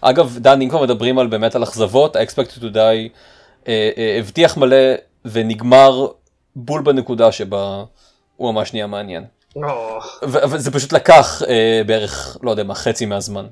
[0.00, 3.37] אגב, דן, אם כבר מדברים על באמת על אכזבות, ה-expected to die uh, uh,
[4.18, 4.76] הבטיח מלא
[5.24, 6.06] ונגמר
[6.56, 7.84] בול בנקודה שבה
[8.36, 9.24] הוא ממש נהיה מעניין.
[10.22, 11.48] אבל זה פשוט לקח uh,
[11.86, 13.46] בערך, לא יודע מה, חצי מהזמן.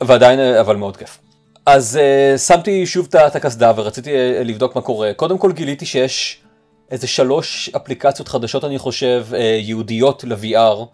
[0.00, 1.18] ועדיין, אבל מאוד כיף.
[1.66, 1.98] אז
[2.36, 4.10] שמתי שוב את הקסדה ורציתי
[4.44, 5.12] לבדוק מה קורה.
[5.16, 6.42] קודם כל גיליתי שיש
[6.90, 10.84] איזה שלוש אפליקציות חדשות אני חושב uh, ייעודיות ל-VR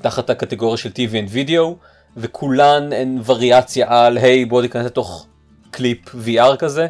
[0.00, 1.86] תחת הקטגוריה של TV and Video
[2.16, 5.26] וכולן הן וריאציה על היי בוא תיכנס לתוך
[5.74, 6.86] קליפ VR כזה.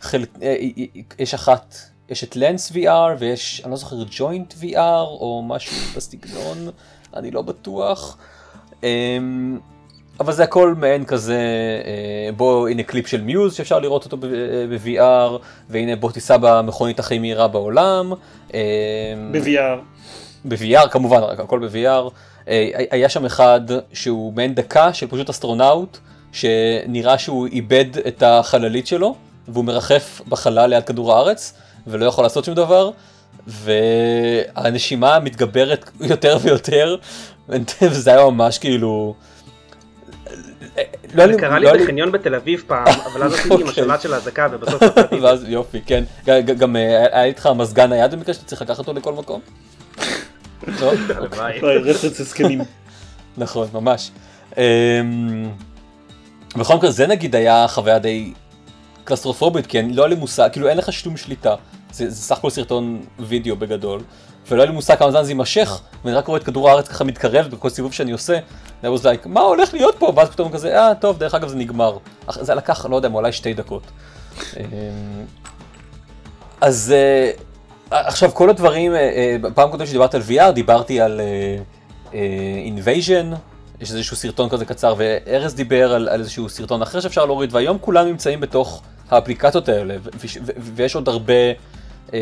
[0.00, 1.74] חלק, אה, אה, אה, יש אחת,
[2.08, 4.76] יש את לנס VR ויש, אני לא זוכר, ג'וינט VR
[5.20, 6.70] או משהו בסגנון,
[7.16, 8.16] אני לא בטוח.
[8.82, 9.58] אמ,
[10.20, 11.38] אבל זה הכל מעין כזה,
[12.36, 17.48] בוא הנה קליפ של Muse שאפשר לראות אותו ב-VR, והנה בוא תיסע במכונית הכי מהירה
[17.48, 18.12] בעולם.
[18.54, 18.58] אמ,
[19.32, 19.78] ב-VR.
[20.44, 22.10] ב-VR כמובן, רק הכל ב-VR.
[22.90, 23.60] היה שם אחד
[23.92, 25.98] שהוא מעין דקה של פשוט אסטרונאוט,
[26.32, 29.16] שנראה שהוא איבד את החללית שלו,
[29.48, 31.54] והוא מרחף בחלל ליד כדור הארץ,
[31.86, 32.90] ולא יכול לעשות שום דבר,
[33.46, 36.96] והנשימה מתגברת יותר ויותר,
[37.82, 39.14] וזה היה ממש כאילו...
[41.14, 43.70] לא זה קרה לא לי בחניון בתל אביב פעם, אבל אז עשיתי עם אוקיי.
[43.70, 44.82] השלט של האזעקה ובסוף.
[45.22, 46.04] ואז יופי, כן.
[46.58, 49.40] גם אה, היה איתך מזגן נייד במקרה שאתה צריך לקחת אותו לכל מקום?
[50.80, 50.92] לא?
[51.08, 51.58] הלוואי.
[51.60, 52.60] וואי, רפרנס הסכמים.
[53.36, 54.10] נכון, ממש.
[56.56, 58.32] בכל מקרה זה נגיד היה חוויה די
[59.04, 61.54] קלסטרופובית, כי לא היה לי מושג, כאילו אין לך שום שליטה.
[61.92, 64.00] זה, זה סך הכל סרטון וידאו בגדול,
[64.50, 67.04] ולא היה לי מושג כמה זמן זה יימשך, ואני רק רואה את כדור הארץ ככה
[67.04, 68.38] מתקרב בכל סיבוב שאני עושה,
[68.82, 70.12] I was like, מה הולך להיות פה?
[70.16, 71.98] ואז פתאום כזה, אה, טוב, דרך אגב זה נגמר.
[72.40, 73.82] זה לקח, לא יודע, אולי שתי דקות.
[74.56, 74.62] אמ,
[76.60, 77.30] אז אה,
[77.90, 81.20] עכשיו כל הדברים, אה, אה, בפעם קודם שדיברתי על VR, דיברתי על
[82.64, 83.30] Invasion,
[83.80, 87.78] יש איזשהו סרטון כזה קצר, וארז דיבר על, על איזשהו סרטון אחר שאפשר להוריד, והיום
[87.80, 91.34] כולם נמצאים בתוך האפליקציות האלה, ו- ו- ו- ויש עוד הרבה
[92.12, 92.18] אמ,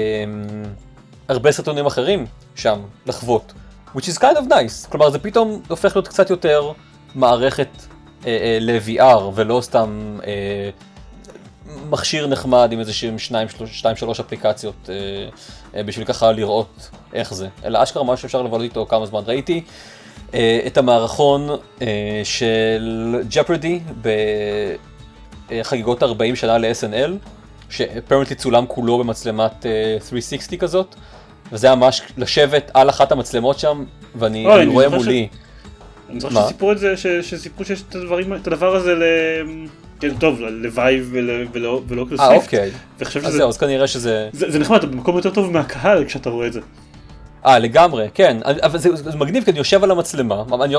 [1.28, 3.52] הרבה סרטונים אחרים שם לחוות,
[3.96, 6.72] which is kind of nice, כלומר זה פתאום הופך להיות קצת יותר
[7.14, 7.68] מערכת
[8.26, 10.70] אה, אה, ל-VR ולא סתם אה,
[11.90, 14.94] מכשיר נחמד עם איזה שהם שניים, שלוש, שתיים שלוש אפליקציות אה,
[15.74, 19.64] אה, בשביל ככה לראות איך זה, אלא אשכרה מה שאפשר לבלות איתו כמה זמן ראיתי.
[20.34, 21.48] אה, את המערכון
[21.82, 23.80] אה, של ג'פרדי
[25.50, 27.10] בחגיגות 40 שנה ל-SNL,
[27.70, 30.94] ש apparently צולם כולו במצלמת אה, 360 כזאת,
[31.52, 35.28] וזה היה ממש לשבת על אחת המצלמות שם, ואני אוי, רואה מולי.
[36.10, 36.44] אני זוכר?
[36.44, 39.02] שסיפרו את זה, ש- שסיפרו שיש את הדברים, את הדבר הזה ל...
[40.00, 41.10] כן, טוב, ל Vive
[41.88, 44.28] ול Oculus אה אוקיי, וחושב אז זהו, אז כנראה שזה...
[44.32, 46.60] זה, זה נחמד, אתה במקום יותר טוב מהקהל כשאתה רואה את זה.
[47.46, 50.74] אה, לגמרי, כן, אבל זה, זה מגניב כי אני יושב על המצלמה, אני,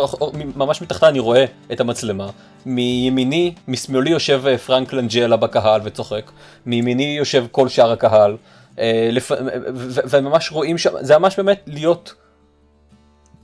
[0.56, 2.30] ממש מתחתה אני רואה את המצלמה,
[2.66, 6.32] מימיני, משמאלי יושב אה, פרנק לנג'לה בקהל וצוחק,
[6.66, 8.38] מימיני יושב כל שאר הקהל,
[8.80, 9.32] אה, לפ...
[9.76, 12.14] ו- וממש רואים שם, זה ממש באמת להיות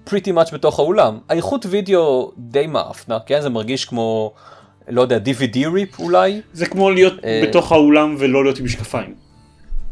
[0.08, 1.20] pretty much בתוך האולם.
[1.30, 3.42] האיכות וידאו די מאפנה, כן?
[3.42, 4.34] זה מרגיש כמו,
[4.88, 6.42] לא יודע, DVD ריפ אולי?
[6.54, 7.44] זה כמו להיות אה.
[7.48, 9.16] בתוך האולם ולא להיות עם משקפיים.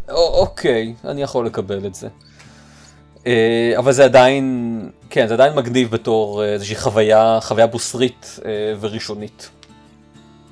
[0.10, 2.08] אוקיי, אני יכול לקבל את זה.
[3.28, 8.52] אה, אבל זה עדיין, כן, זה עדיין מגניב בתור אה, איזושהי חוויה, חוויה בוסרית אה,
[8.80, 9.50] וראשונית.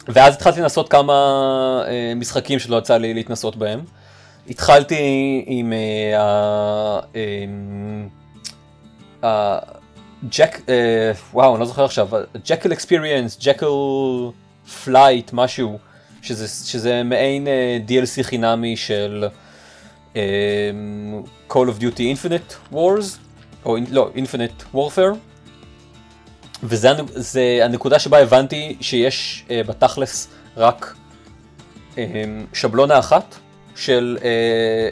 [0.08, 1.84] ואז התחלתי לנסות כמה
[2.16, 3.80] משחקים שלא יצא לי להתנסות בהם.
[4.50, 5.74] התחלתי עם
[6.18, 7.00] ה...
[7.16, 8.08] אמ.
[10.30, 12.10] ג'ק, אה, וואו, אני לא זוכר עכשיו,
[12.46, 13.68] Jackal Experience, Jackal
[14.84, 15.80] Flight, משהו,
[16.22, 17.48] שזה, שזה מעין
[17.88, 19.26] DLC חינמי של
[20.16, 20.22] אה,
[21.52, 23.18] Call of Duty Infinite Wars,
[23.66, 25.16] או לא, Infinite Warfare,
[26.64, 30.28] וזה הנ- זה הנקודה שבה הבנתי שיש אה, בתכלס
[30.58, 30.96] רק
[31.98, 32.04] אה,
[32.54, 33.36] שבלונה אחת
[33.76, 34.28] של אה,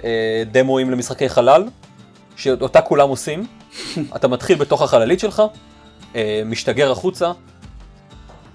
[0.03, 1.63] אה, דמואים למשחקי חלל,
[2.35, 3.47] שאותה כולם עושים.
[4.15, 5.43] אתה מתחיל בתוך החללית שלך,
[6.15, 7.31] אה, משתגר החוצה,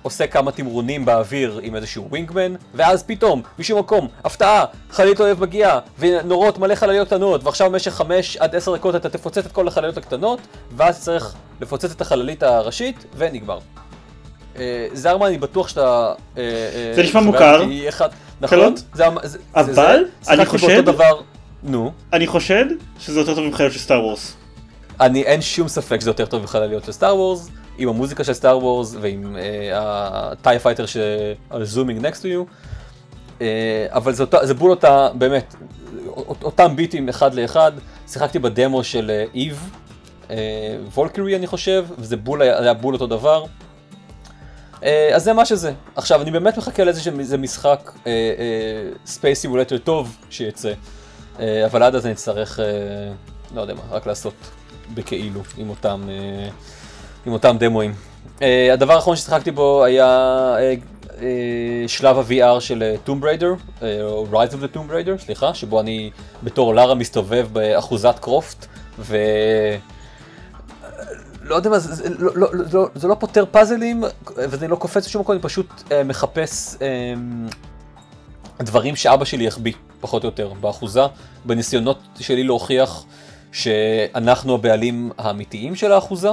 [0.04, 5.78] עושה כמה תמרונים באוויר עם איזשהו ווינגמן, ואז פתאום, משום מקום, הפתעה, חללית אויב מגיעה,
[5.98, 9.96] ונורות מלא חלליות קטנות, ועכשיו במשך 5 עד 10 דקות אתה תפוצץ את כל החלליות
[9.96, 10.40] הקטנות,
[10.76, 13.58] ואז צריך לפוצץ את החללית הראשית, ונגמר.
[14.56, 16.12] אה, זרמן, אני בטוח שאתה...
[16.38, 17.62] אה, אה, זה נשמע מוכר.
[18.40, 18.58] נכון?
[19.54, 20.88] אבל אני חושד-
[21.62, 21.92] נו.
[22.12, 22.64] אני חושד
[23.00, 24.34] שזה יותר טוב מחיות של סטאר וורס.
[25.00, 27.48] אני אין שום ספק שזה יותר טוב מחלליות של סטאר וורס,
[27.78, 29.36] עם המוזיקה של Star Wars ועם
[29.74, 30.84] ה TIE fighter
[31.50, 32.44] all zooming next to you.
[33.88, 35.54] אבל זה, אותה, זה בול אותה, באמת,
[36.06, 37.72] אות- אותם ביטים אחד לאחד.
[38.08, 39.70] שיחקתי בדמו של EVE,
[40.94, 43.44] Valkyrie אני חושב, וזה בול היה, בול אותו דבר.
[44.84, 45.72] אה, אז זה מה שזה.
[45.96, 47.92] עכשיו, אני באמת מחכה לאיזה איזה משחק
[49.06, 50.72] space simulator טוב שיצא,
[51.40, 52.64] אה, אבל עד אז אני אצטרך, אה,
[53.54, 54.34] לא יודע מה, רק לעשות
[54.94, 56.48] בכאילו עם אותם, אה,
[57.26, 57.94] עם אותם דמואים.
[58.42, 60.06] אה, הדבר האחרון ששיחקתי בו היה
[60.58, 60.74] אה,
[61.22, 66.10] אה, שלב ה-VR של טום בריידר, או Rise of the Tomb Raider, סליחה, שבו אני
[66.42, 68.66] בתור לארה מסתובב באחוזת קרופט,
[68.98, 69.16] ו...
[71.44, 74.04] לא יודע מה, זה, לא, לא, לא, זה לא פותר פאזלים,
[74.36, 77.14] וזה לא קופץ בשום מקום, אני פשוט אה, מחפש אה,
[78.60, 81.02] דברים שאבא שלי החביא, פחות או יותר, באחוזה,
[81.44, 83.04] בניסיונות שלי להוכיח
[83.52, 86.30] שאנחנו הבעלים האמיתיים של האחוזה,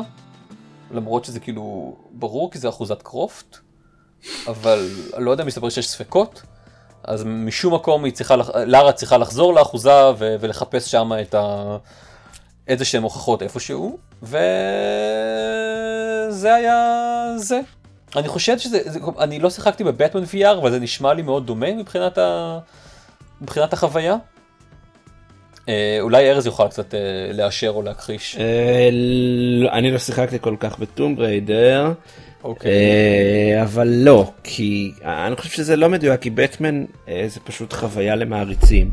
[0.94, 3.58] למרות שזה כאילו ברור כי זה אחוזת קרופט,
[4.48, 6.42] אבל לא יודע, מסתבר שיש ספקות,
[7.04, 8.36] אז משום מקום היא צריכה,
[8.66, 11.78] לארה צריכה לחזור לאחוזה ו- ולחפש שם את ה...
[12.68, 14.40] איזה שהם הוכחות איפשהו, וזה
[16.56, 17.60] היה זה.
[18.16, 21.74] אני חושב שזה, זה, אני לא שיחקתי בבטמן VR, אבל זה נשמע לי מאוד דומה
[21.74, 22.60] מבחינת, ה,
[23.42, 24.16] מבחינת החוויה.
[25.70, 27.00] אה, אולי ארז יוכל קצת אה,
[27.34, 28.38] לאשר או להכחיש.
[28.40, 28.90] אה,
[29.62, 31.92] לא, אני לא שיחקתי כל כך בטום בריידר.
[32.44, 32.72] אוקיי.
[32.72, 36.86] אה, אבל לא, כי אני חושב שזה לא מדויק, כי בטמן
[37.28, 38.90] זה פשוט חוויה למעריצים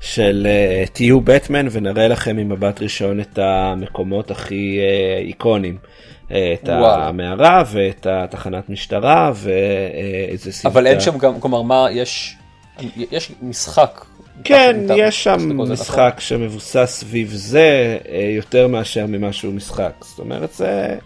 [0.00, 0.46] של
[0.92, 4.80] תהיו בטמן ונראה לכם ממבט ראשון את המקומות הכי
[5.18, 5.78] איקונים.
[6.26, 7.08] את וואלה.
[7.08, 10.68] המערה ואת התחנת משטרה ואיזה סמטה.
[10.68, 12.36] אבל אין שם גם, כלומר, מה, יש,
[13.10, 14.04] יש משחק.
[14.44, 15.72] כן, יש שם זה, נכון?
[15.72, 19.92] משחק שמבוסס סביב זה אה, יותר מאשר ממה שהוא משחק.
[20.00, 20.98] זאת אומרת זה...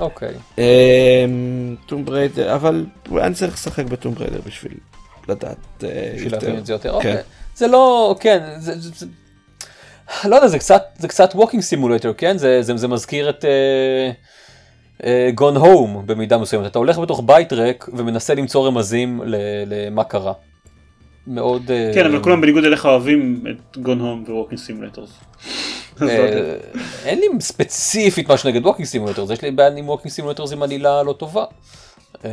[0.00, 0.34] אוקיי.
[1.86, 2.86] Tomb Raider, אבל
[3.16, 4.72] אני צריך לשחק ב Tomb Raider בשביל
[5.28, 6.90] לדעת אה, בשביל להבין את זה יותר.
[6.90, 6.96] כן.
[6.96, 7.22] אוקיי.
[7.54, 9.06] זה לא, כן, זה,
[10.24, 12.38] לא יודע, זה קצת, זה קצת walking simulator, כן?
[12.38, 13.44] זה, זה, זה מזכיר את
[15.34, 16.66] Gone uh, Home במידה מסוימת.
[16.66, 19.20] אתה הולך בתוך בית ריק ומנסה למצוא רמזים
[19.66, 20.32] למה קרה.
[21.26, 21.70] מאוד...
[21.70, 25.10] אה, כן, אבל כולם בניגוד אליך אוהבים את Gone Home ו walking simulators.
[27.04, 31.02] אין לי ספציפית משהו נגד walking simulators, יש לי בעיה עם walking simulators עם עלילה
[31.02, 31.44] לא טובה.
[32.24, 32.30] אה,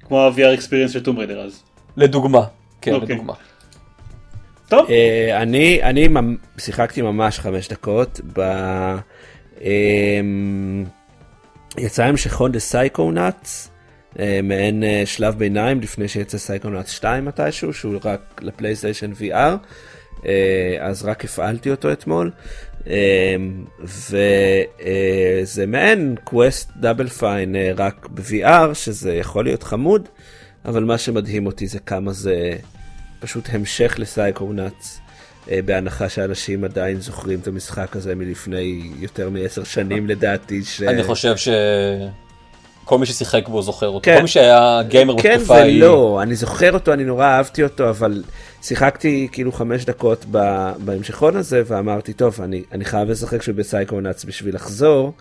[0.00, 1.62] כמו ה-VR experience של Tomb Raider אז.
[1.96, 2.42] לדוגמה,
[2.80, 3.14] כן, אוקיי.
[3.14, 3.34] לדוגמה.
[4.68, 6.08] טוב, אה, אני
[6.58, 8.40] שיחקתי ממש חמש דקות ב...
[11.78, 13.69] יצא המשכון ל Psychonauts,
[14.42, 19.56] מעין אה, שלב ביניים לפני שיצא Psychonauts 2 מתישהו, שהוא רק לפלייסטיישן VR,
[20.26, 22.30] אה, אז רק הפעלתי אותו אתמול,
[23.80, 30.08] וזה מעין quest Double Fine אה, רק ב-VR, שזה יכול להיות חמוד,
[30.64, 32.56] אבל מה שמדהים אותי זה כמה זה
[33.20, 35.00] פשוט המשך לסייקונאטס.
[35.50, 40.64] אה, בהנחה שאנשים עדיין זוכרים את המשחק הזה מלפני יותר מעשר שנים לדעתי.
[40.64, 40.82] ש...
[40.82, 41.36] אני חושב
[42.90, 44.16] שכל מי ששיחק בו זוכר אותו, כן.
[44.16, 45.84] כל מי שהיה גיימר כן בתקופה ההיא.
[45.84, 48.22] ולא, אני זוכר אותו, אני נורא אהבתי אותו, אבל
[48.62, 50.70] שיחקתי כאילו חמש דקות ב...
[50.84, 55.12] בהמשכון הזה ואמרתי, טוב, אני, אני חייב לשחק שהוא בסייקונאץ בשביל לחזור.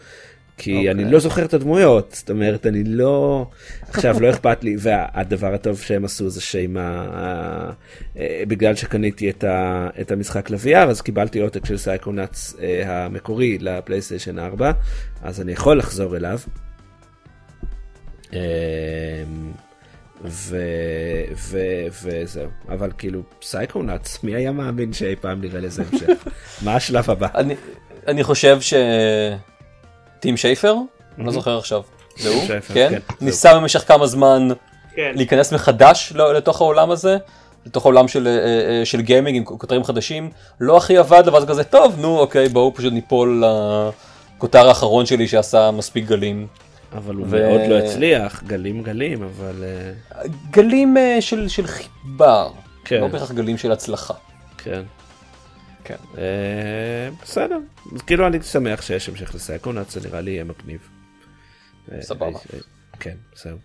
[0.57, 0.91] כי אוקיי.
[0.91, 3.45] אני לא זוכר את הדמויות, זאת אומרת אני לא,
[3.89, 6.81] עכשיו לא אכפת לי, והדבר הטוב שהם עשו זה שעם ה...
[7.11, 7.71] ה-
[8.17, 9.87] אה, בגלל שקניתי את, ה...
[10.01, 14.71] את המשחק ל-VR אז קיבלתי עותק של Psychonauts אה, המקורי לפלייסטיישן 4,
[15.21, 16.39] אז אני יכול לחזור אליו.
[20.25, 20.57] ו...
[21.35, 21.57] ו...
[22.03, 26.27] וזהו, אבל כאילו Psychonauts, מי היה מאמין שאי פעם נראה לזה המשך?
[26.63, 27.27] מה השלב הבא?
[27.35, 27.55] אני,
[28.07, 28.73] אני חושב ש...
[30.19, 30.75] טים שייפר?
[31.17, 31.81] אני לא זוכר עכשיו.
[32.17, 32.45] זה הוא?
[32.47, 32.89] שייפר, כן?
[32.89, 33.25] כן.
[33.25, 34.47] ניסה במשך כמה זמן
[34.95, 35.11] כן.
[35.15, 37.17] להיכנס מחדש לתוך העולם הזה,
[37.65, 41.47] לתוך העולם של, אה, אה, של גיימינג עם כותרים חדשים, לא הכי עבד, אבל זה
[41.47, 43.43] כזה, טוב, נו, אוקיי, בואו פשוט ניפול
[44.37, 46.47] לכותר האחרון שלי שעשה מספיק גלים.
[46.93, 50.21] אבל הוא ו- מאוד לא הצליח, גלים גלים, אבל אה,
[50.51, 52.47] גלים אה, של, של חיבה,
[52.85, 53.01] כן.
[53.01, 54.13] לא בהכרח גלים של הצלחה.
[54.57, 54.81] כן.
[55.83, 55.95] כן.
[56.17, 57.57] אה, בסדר,
[57.95, 60.79] אז כאילו אני שמח שיש המשך לסייקונאץ, זה נראה לי יהיה מגניב.
[62.01, 62.25] סבבה.
[62.25, 62.59] אה, אה,
[62.99, 63.57] כן, זהו.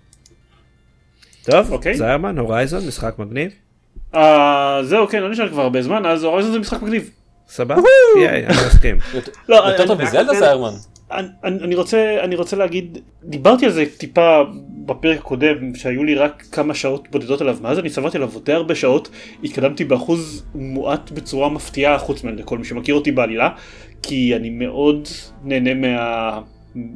[1.43, 1.97] טוב, אוקיי.
[1.97, 3.53] זיירמן, הורייזון, משחק מגניב,
[4.15, 7.11] אה, זהו כן, לא נשאר כבר הרבה זמן, אז הורייזון זה משחק מגניב.
[7.49, 7.83] סבבה?
[8.21, 8.99] ייי, אני מסכים.
[9.15, 10.75] יותר לא, טוב מזלדה סיירמן.
[11.11, 14.43] אני, אני רוצה אני רוצה להגיד דיברתי על זה טיפה
[14.87, 18.75] בפרק הקודם שהיו לי רק כמה שעות בודדות עליו מאז אני צברתי עליו די הרבה
[18.75, 19.11] שעות
[19.45, 23.49] התקדמתי באחוז מועט בצורה מפתיעה חוץ מכל מי שמכיר אותי בעלילה
[24.03, 25.09] כי אני מאוד
[25.45, 26.41] נהנה מה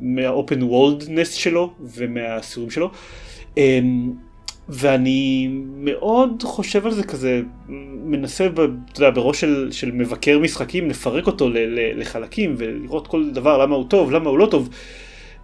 [0.01, 2.91] מהאופן וולדנס שלו ומהסיורים שלו.
[4.69, 7.41] ואני מאוד חושב על זה כזה
[8.05, 8.63] מנסה אתה
[8.97, 13.77] יודע, בראש של, של מבקר משחקים לפרק אותו ל, ל, לחלקים ולראות כל דבר למה
[13.77, 14.69] הוא טוב למה הוא לא טוב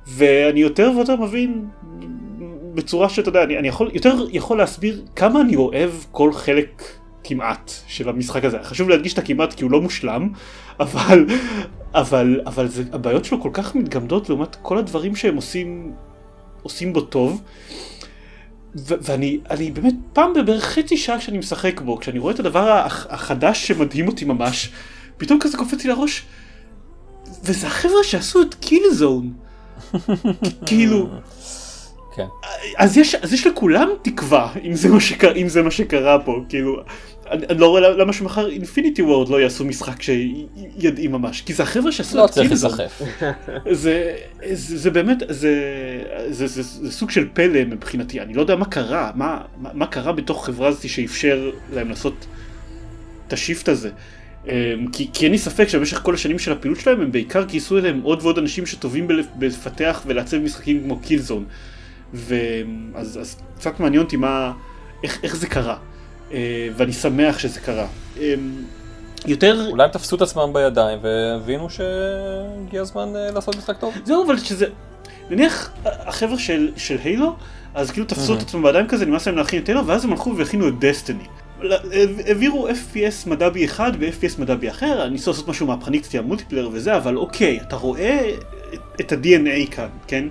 [0.07, 1.65] ואני יותר ויותר מבין
[2.75, 6.83] בצורה שאתה יודע אני, אני יכול יותר יכול להסביר כמה אני אוהב כל חלק
[7.25, 10.29] כמעט של המשחק הזה חשוב להדגיש את הכמעט כי הוא לא מושלם
[10.81, 11.27] אבל
[11.95, 15.93] אבל אבל זה, הבעיות שלו כל כך מתגמדות לעומת כל הדברים שהם עושים
[16.63, 17.43] עושים בו טוב.
[18.77, 23.07] ואני אני באמת פעם בבערך חצי שעה כשאני משחק בו כשאני רואה את הדבר הח-
[23.11, 24.71] החדש שמדהים אותי ממש
[25.17, 26.23] פתאום כזה קופץ לי לראש.
[27.45, 29.33] וזה החבר'ה שעשו את קילזון
[30.67, 31.09] כאילו
[32.17, 32.27] כן.
[32.77, 36.41] אז יש אז יש לכולם תקווה אם זה מה שקרה אם זה מה שקרה פה
[36.49, 36.83] כאילו
[37.31, 41.63] אני, אני לא רואה למה שמחר אינפיניטי וורד לא יעשו משחק שידעים ממש כי זה
[41.63, 43.03] החבר'ה שעשו לא את צריך להיסחף.
[43.71, 44.17] זה,
[44.53, 45.55] זה, זה באמת, זה,
[46.31, 49.87] זה, זה, זה סוג של פלא מבחינתי, אני לא יודע מה קרה, מה, מה, מה
[49.87, 52.27] קרה בתוך חברה הזאת שאפשר להם לעשות
[53.29, 53.91] את השיפט הזה.
[54.47, 57.79] אמ, כי, כי אין לי ספק שבמשך כל השנים של הפעילות שלהם הם בעיקר גייסו
[57.79, 61.45] אליהם עוד ועוד אנשים שטובים בלפ- בלפתח ולעצב משחקים כמו קילזון.
[62.15, 64.53] ואז אז קצת מעניין אותי מה,
[65.03, 65.77] איך, איך זה קרה.
[66.33, 67.87] אה, ואני שמח שזה קרה.
[68.17, 68.23] אמ,
[69.27, 73.95] יותר, אולי הם תפסו את עצמם בידיים והבינו שהגיע הזמן אה, לעשות משחק טוב.
[74.05, 74.67] זהו אבל שזה
[75.31, 77.37] נניח החבר'ה של, של הילו
[77.75, 80.37] אז כאילו תפסו את עצמם בידיים כזה נמאס להם להכין את הילו ואז הם הלכו
[80.37, 81.25] והכינו את דסטיני.
[82.27, 86.25] העבירו FPS מדע בי אחד ו-FPS מדע בי אחר ניסו לעשות משהו מהפכני קצת עם
[86.25, 88.31] המולטיפלייר וזה אבל אוקיי אתה רואה
[89.01, 90.25] את, ה-DNA כאן כן.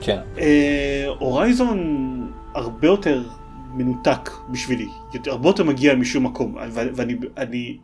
[0.00, 0.18] כן.
[0.38, 3.22] אה, הורייזון הרבה יותר
[3.76, 4.86] מנותק בשבילי
[5.26, 7.78] הרבה יותר מגיע משום מקום ואני אני,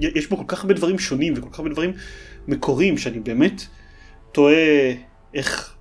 [0.00, 1.92] יש בו כל כך הרבה דברים שונים וכל כך הרבה דברים
[2.48, 3.62] מקוריים שאני באמת
[4.32, 4.92] תוהה
[5.34, 5.74] איך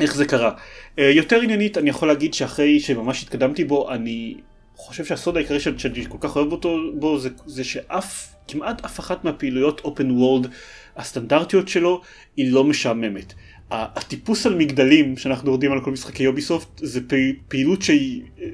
[0.00, 0.50] איך זה קרה.
[0.98, 4.34] אה, יותר עניינית אני יכול להגיד שאחרי שממש התקדמתי בו אני
[4.76, 9.00] חושב שהסוד העיקרי של- שאני כל כך אוהב אותו בו זה, זה שאף כמעט אף
[9.00, 10.48] אחת מהפעילויות open world
[10.96, 12.00] הסטנדרטיות שלו
[12.36, 13.34] היא לא משעממת.
[13.70, 17.00] הטיפוס על מגדלים שאנחנו יורדים על כל משחקי יוביסופט זה
[17.48, 18.46] פעילות שהיא אה,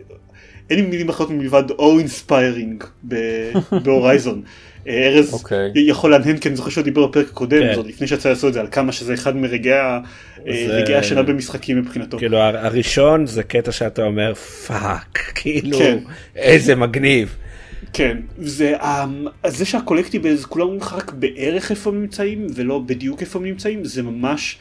[0.70, 2.84] אין לי מילים אחרות מלבד awe inspiring
[3.84, 4.42] ב Horizon.
[4.88, 5.70] אה, ארז אוקיי.
[5.74, 7.74] יכול להנהן כי אני זוכר שהוא דיבר בפרק הקודם, כן.
[7.74, 9.98] זאת לפני שיצא לעשות את זה, על כמה שזה אחד מרגעי אה,
[10.46, 12.18] זה- רגעי השנה במשחקים מבחינתו.
[12.18, 15.98] כאילו הר- הראשון זה קטע שאתה אומר fuck, כאילו כן.
[16.36, 17.36] איזה מגניב.
[17.92, 22.46] כן, זה, אמ, אז זה שה collectibles כולם אומרים לך רק בערך איפה הם נמצאים
[22.54, 24.58] ולא בדיוק איפה הם נמצאים זה ממש,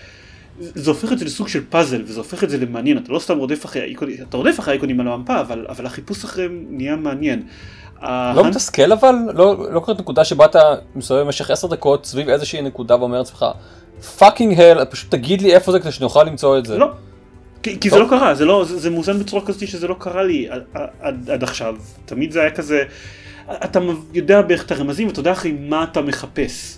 [0.60, 3.38] זה הופך את זה לסוג של פאזל וזה הופך את זה למעניין אתה לא סתם
[3.38, 7.42] רודף אחרי האיקונים, אתה רודף אחרי האיקונים על המפה אבל, אבל החיפוש אחריהם נהיה מעניין.
[8.02, 9.16] לא ההנט- מתסכל אבל?
[9.34, 10.60] לא לא קורית נקודה שבה אתה
[10.96, 13.46] מסתובב במשך 10 דקות סביב איזושהי נקודה ואומר לעצמך
[14.18, 16.78] fucking hell פשוט תגיד לי איפה זה כדי שאני אוכל למצוא את זה.
[16.78, 16.88] לא.
[17.64, 18.00] כי, כי זה.
[18.00, 20.64] לא קרה, זה, לא, זה, זה מאוזן בצורה כזאת שזה לא קרה לי עד,
[21.02, 21.76] עד, עד עכשיו.
[22.06, 22.84] תמיד זה היה כזה,
[23.52, 23.80] אתה
[24.14, 26.78] יודע בערך את הרמזים ואתה יודע אחרי מה אתה מחפש.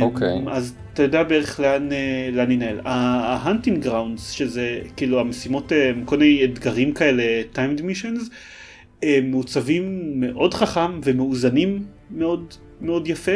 [0.00, 0.40] אוקיי.
[0.50, 2.80] אז אתה יודע בערך לאן, אה, לאן ינהל.
[2.84, 8.30] ה hunting grounds, שזה כאילו המשימות, אה, כל מיני אתגרים כאלה, timed missions,
[9.02, 13.32] הם מעוצבים מאוד חכם ומאוזנים מאוד מאוד יפה.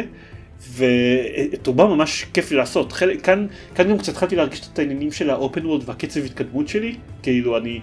[0.61, 2.91] ואת רובם ממש כיף לי לעשות.
[2.91, 6.67] חלק, כאן, כאן גם קצת התחלתי להרגיש את העניינים של ה open world והקצב התקדמות
[6.67, 6.95] שלי.
[7.23, 7.79] כאילו אני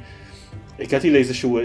[0.80, 1.58] הגעתי לאיזשהו,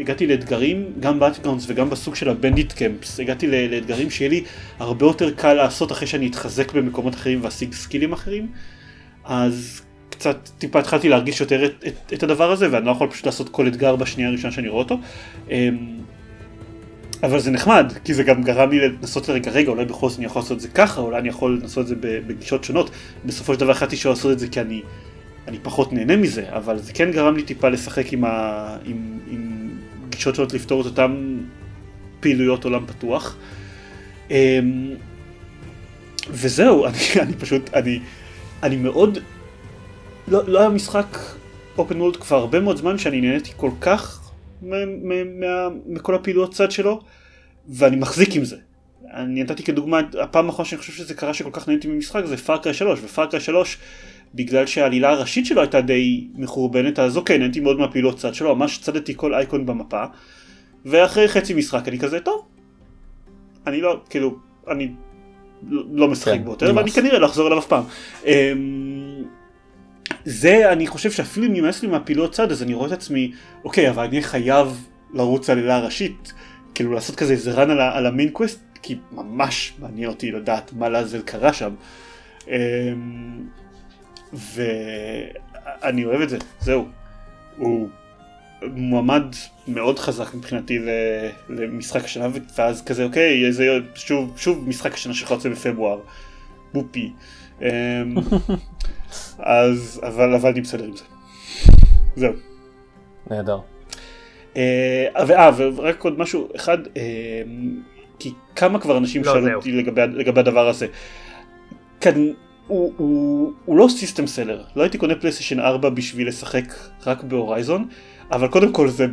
[0.00, 4.30] הגעתי לאתגרים, גם ב hunting grounds וגם בסוג של ה bandit camps, הגעתי לאתגרים שיהיה
[4.30, 4.44] לי
[4.78, 8.46] הרבה יותר קל לעשות אחרי שאני אתחזק במקומות אחרים ואשיג סקילים אחרים.
[9.24, 13.26] אז קצת טיפה התחלתי להרגיש יותר את, את, את הדבר הזה ואני לא יכול פשוט
[13.26, 14.98] לעשות כל אתגר בשנייה הראשונה שאני רואה אותו.
[15.50, 15.98] אמ,
[17.22, 20.26] אבל זה נחמד, כי זה גם גרם לי לנסות לרגע, רגע, אולי בכל זאת אני
[20.26, 21.94] יכול לעשות את זה ככה, אולי אני יכול לנסות את זה
[22.26, 22.90] בגישות שונות.
[23.24, 24.82] בסופו של דבר החלטתי שלא לעשות את זה כי אני,
[25.48, 29.70] אני פחות נהנה מזה, אבל זה כן גרם לי טיפה לשחק עם, ה, עם, עם
[30.08, 31.38] גישות שונות לפתור את אותן
[32.20, 33.36] פעילויות עולם פתוח.
[34.30, 34.94] אמ,
[36.30, 38.00] וזהו, אני, אני פשוט, אני,
[38.62, 39.18] אני מאוד,
[40.28, 41.18] לא, לא היה משחק
[41.78, 44.30] open world כבר הרבה מאוד זמן שאני נהניתי כל כך
[44.62, 47.00] מ- מ- מה- מכל הפעילויות צד שלו,
[47.68, 48.56] ואני מחזיק עם זה.
[49.14, 52.55] אני נתתי כדוגמה, הפעם האחרונה שאני חושב שזה קרה שכל כך נהניתי ממשחק זה Far
[52.55, 53.78] Cry 3, ו Far Cry 3
[54.38, 58.78] בגלל שהעלילה הראשית שלו הייתה די מחורבנת, אז אוקיי, נהניתי מאוד מהפעילות צד שלו, ממש
[58.78, 60.04] צדתי כל אייקון במפה,
[60.84, 62.46] ואחרי חצי משחק אני כזה, טוב,
[63.66, 64.36] אני לא, כאילו,
[64.70, 64.92] אני
[65.70, 66.90] לא- משחק כן, בו יותר, ואני.
[66.90, 67.84] כנראה לא אחזור אליו אף פעם.
[68.26, 69.24] אמ,
[70.24, 73.32] זה אני חושב שאפילו אם נמאס לי מהפעילות צד אז אני רואה את עצמי
[73.64, 76.32] אוקיי אבל אני חייב לרוץ על העלילה הראשית
[76.74, 80.88] כאילו לעשות כזה איזה רן על, על המיין קווסט כי ממש מעניין אותי לדעת מה
[80.88, 81.74] לעזל קרה שם.
[84.32, 86.88] ואני אוהב את זה זהו.
[87.56, 87.88] הוא
[88.62, 89.24] מועמד
[89.68, 90.78] מאוד חזק מבחינתי
[91.48, 96.00] למשחק השנה ואז כזה אוקיי איזה שוב שוב משחק השנה שלך יוצא בפברואר.
[96.72, 97.12] בופי.
[97.62, 97.66] אמ,
[99.38, 101.04] אז אבל אבל אני בסדר עם זה.
[102.16, 102.32] זהו.
[103.30, 103.58] נהדר.
[104.56, 107.02] אה, ואה ורק עוד משהו אחד אה,
[108.18, 109.54] כי כמה כבר אנשים לא, שאלו.
[109.54, 110.86] אותי לגבי, לגבי הדבר הזה.
[112.00, 112.32] כאן
[112.68, 116.74] הוא, הוא, הוא לא system seller לא הייתי קונה פלייסטיישן 4 בשביל לשחק
[117.06, 117.88] רק ב Horizon
[118.32, 119.06] אבל קודם כל זה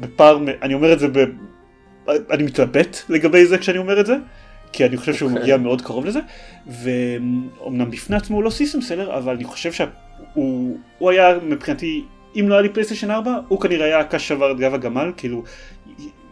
[0.00, 1.18] בפער אני אומר את זה ב...
[2.30, 4.16] אני מתלבט לגבי זה כשאני אומר את זה
[4.72, 5.42] כי אני חושב שהוא אוקיי.
[5.42, 6.20] מגיע מאוד קרוב לזה
[6.66, 12.04] ואומנם בפני עצמו הוא לא system seller אבל אני חושב שהוא הוא היה מבחינתי
[12.40, 15.42] אם לא היה לי פלייסטיישן 4 הוא כנראה היה הקש שבר את גב הגמל כאילו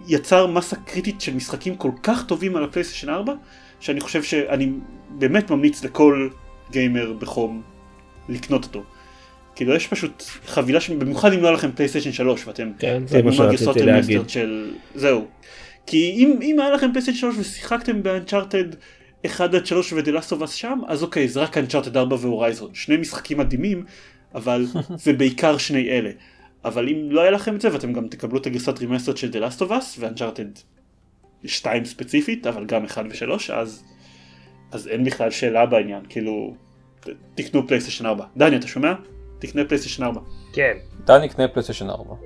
[0.06, 3.32] יצר מסה קריטית של משחקים כל כך טובים על הפלייסטיישן 4
[3.80, 4.72] שאני חושב שאני
[5.10, 6.28] באמת ממליץ לכל
[6.70, 7.62] גיימר בחום
[8.28, 8.82] לקנות אותו.
[9.54, 13.22] כאילו יש פשוט חבילה של במיוחד אם לא היה לכם פלייסטיישן 3 ואתם כן, זה
[13.22, 14.28] מה שרציתי להגיד.
[14.28, 15.26] של זהו.
[15.86, 18.64] כי אם, אם היה לכם פלייסטיישן 3 ושיחקתם ב Uncharted
[19.26, 22.16] 1 עד 3 ו The Last of Us שם אז אוקיי זה רק Uncharted 4
[22.20, 23.84] ו Horizon שני משחקים מדהימים
[24.34, 24.66] אבל
[25.04, 26.10] זה בעיקר שני אלה.
[26.64, 29.38] אבל אם לא היה לכם את זה ואתם גם תקבלו את הגרסת remastered של The
[29.38, 30.48] Last of Us ו Uncharted
[31.44, 33.84] 2 ספציפית אבל גם 1 ו3 אז
[34.72, 36.54] אז אין בכלל שאלה בעניין כאילו
[37.34, 38.24] תקנו פלייסטיישן 4.
[38.36, 38.92] דני אתה שומע?
[39.38, 40.20] תקנה פלייסטיישן 4.
[40.52, 40.72] כן.
[41.06, 42.14] דני קנה פלייסטיישן 4.
[42.14, 42.18] א-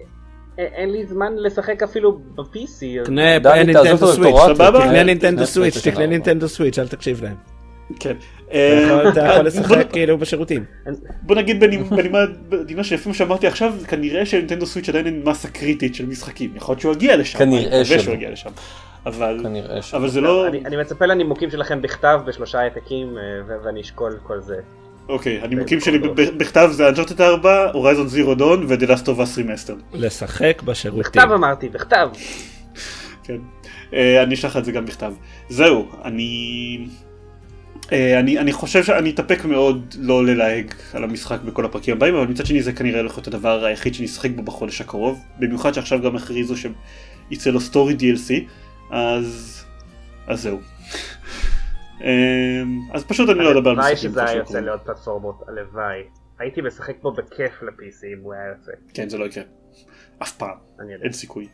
[0.60, 3.04] אין לי זמן לשחק אפילו ב-PC.
[3.04, 4.70] קנה נינטנדו סוויץ', סבבה?
[4.70, 6.06] תקנה ותקנה נינטנדו סוויץ', תקנה 4.
[6.06, 7.36] נינטנדו סוויץ', אל תקשיב להם.
[8.00, 8.14] כן.
[8.46, 10.64] אתה יכול- אתה יכול אה, לשחק כאילו בשירותים.
[11.22, 11.60] בוא נגיד
[12.48, 16.72] בנימה שלפי מה שאמרתי עכשיו כנראה שלנינטנדו סוויץ' עדיין אין מסה קריטית של משחקים יכול
[16.72, 17.98] להיות שהוא יגיע לשם כנראה אני מקווה
[18.36, 18.50] שלא.
[19.06, 19.94] אבל כנראה ש...
[19.94, 24.40] אבל זה לא אני אני מצפה לנימוקים שלכם בכתב בשלושה העתקים אה, ואני אשקול כל
[24.40, 24.56] זה.
[25.08, 29.36] אוקיי הנימוקים שלי בכתב זה Uncharted 4 Horizon Zero Dawn ו The Last of Us
[29.38, 31.02] Remaster לשחק בשירותים.
[31.02, 32.08] בכתב אמרתי, בכתב.
[33.24, 33.38] כן
[33.94, 35.12] אה, אני אשלח את זה גם בכתב
[35.48, 36.86] זהו אני
[37.92, 42.26] אה, אני, אני חושב שאני אתאפק מאוד לא ללהג על המשחק בכל הפרקים הבאים, אבל
[42.26, 46.02] מצד שני זה כנראה הולך להיות הדבר היחיד שאני אשחק בו בחודש הקרוב, במיוחד שעכשיו
[46.02, 48.32] גם הכריזו שיצא לו story DLC,
[48.94, 49.64] אז,
[50.26, 50.58] אז זהו.
[52.02, 54.60] אה, אז פשוט אני לא אדבר על הלוואי משחקים שזה היה יוצא.
[54.60, 56.02] לעוד פלטפורמות, הלוואי.
[56.38, 58.72] הייתי משחק בו בכיף ל-PC אם הוא היה יוצא.
[58.94, 59.44] כן, זה לא יקרה.
[60.22, 60.56] אף פעם.
[61.02, 61.48] אין סיכוי.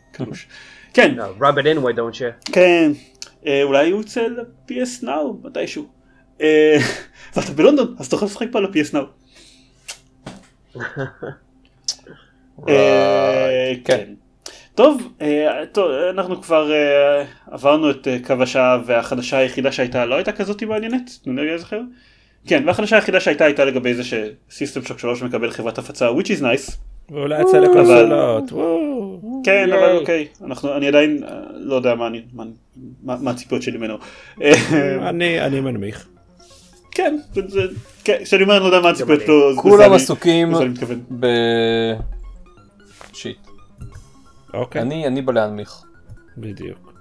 [0.94, 2.52] כן, rub it in, why don't you?
[2.52, 2.92] כן.
[3.46, 5.88] אה, אולי הוא יוצא ל-PS Now מתישהו.
[6.40, 6.78] אה,
[7.36, 9.06] ואתה בלונדון, אז אתה יכול לשחק פה על ה-PS Now.
[12.68, 14.14] אה, כן.
[14.74, 20.14] טוב, אה, טוב, אנחנו כבר אה, עברנו את אה, קו השעה והחדשה היחידה שהייתה לא
[20.14, 21.80] הייתה כזאת מעניינת, תנו לי זוכר.
[22.46, 26.42] כן, והחדשה היחידה שהייתה הייתה לגבי זה שסיסטם שוק 3 מקבל חברת הפצה which is
[26.42, 26.72] nice.
[27.10, 28.44] ואולי יצא לקונסולות.
[29.44, 29.72] כן.
[29.72, 31.22] אבל אוקיי, אנחנו, אני עדיין
[31.54, 31.94] לא יודע
[33.02, 33.94] מה הציפיות שלי ממנו.
[35.08, 36.06] אני אני מנמיך.
[36.90, 37.16] כן,
[38.04, 39.20] כן, כשאני אומר אני לא יודע מה הציפיות.
[39.20, 40.52] שלו, כולם עסוקים
[44.54, 44.82] אוקיי.
[44.82, 45.82] אני אני בא להנמיך.
[46.38, 46.92] בדיוק.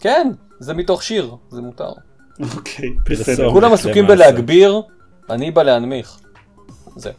[0.00, 1.92] כן, זה מתוך שיר, זה מותר.
[2.56, 2.90] אוקיי.
[3.10, 4.06] בסדר, כולם עסוקים.
[4.06, 4.82] בלהגביר,
[5.30, 6.18] אני בא להנמיך.
[6.96, 7.10] זה,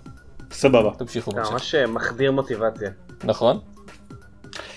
[0.51, 0.91] סבבה.
[0.97, 1.53] תמשיכו אתה בבקשה.
[1.53, 2.89] ממש אה, מחדיר מוטיבציה.
[3.23, 3.59] נכון?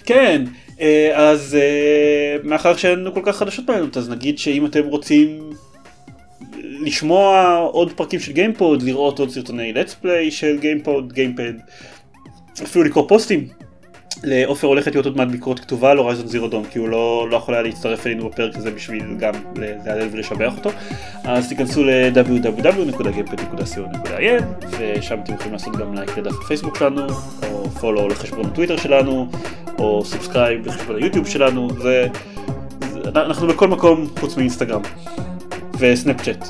[0.05, 0.44] כן,
[0.80, 5.50] אה, אז אה, מאחר שאין לנו כל כך חדשות מעניינות, אז נגיד שאם אתם רוצים
[6.62, 11.53] לשמוע עוד פרקים של גיימפוד, לראות עוד סרטוני let's play של גיימפוד, גיימפד,
[12.62, 13.48] אפילו לקרוא פוסטים.
[14.24, 17.36] לעופר הולכת להיות עוד מעט ביקורת כתובה על Horizon Zero Dawn כי הוא לא, לא
[17.36, 20.70] יכול היה להצטרף אלינו בפרק הזה בשביל גם להלל ולשבח אותו.
[21.24, 24.42] אז תיכנסו ל-www.gamepad.co.il
[24.78, 27.06] ושם אתם יכולים לעשות גם לייק לדף הפייסבוק שלנו
[27.42, 29.28] או follow לחשבון הטוויטר שלנו
[29.78, 32.06] או subscribe לחשבון היוטיוב שלנו זה,
[32.92, 34.82] זה, אנחנו בכל מקום חוץ מאינסטגרם
[35.78, 36.48] וסנאפצ'אט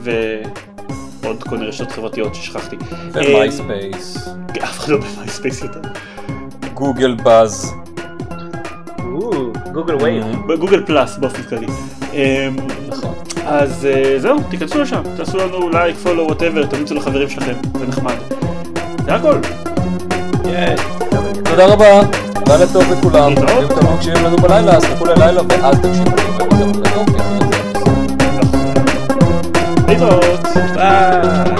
[0.00, 2.76] ועוד כל מיני רשתות חברתיות ששכחתי.
[3.12, 5.80] ו MySpace, אה, אף אחד לא ב MySpace יותר
[6.74, 7.74] Google Buzz.
[9.72, 10.24] Google Wave.
[10.46, 11.66] ב Google Plus באופן כללי.
[12.12, 12.56] אמ.
[13.46, 18.14] אז אה, זהו, תיכנסו לשם, תעשו לנו לייק, follow, whatever, תפיצו לחברים שלכם, זה נחמד.
[19.04, 19.38] זה הכל.
[21.44, 22.00] תודה רבה,
[22.48, 23.32] לילה טוב לכולם.
[23.32, 26.72] אם אתם מקשיבים לנו בלילה, אז תלכו ללילה ואז תקשיבו לנו.
[29.88, 30.40] להתראות.
[30.74, 31.53] ביי.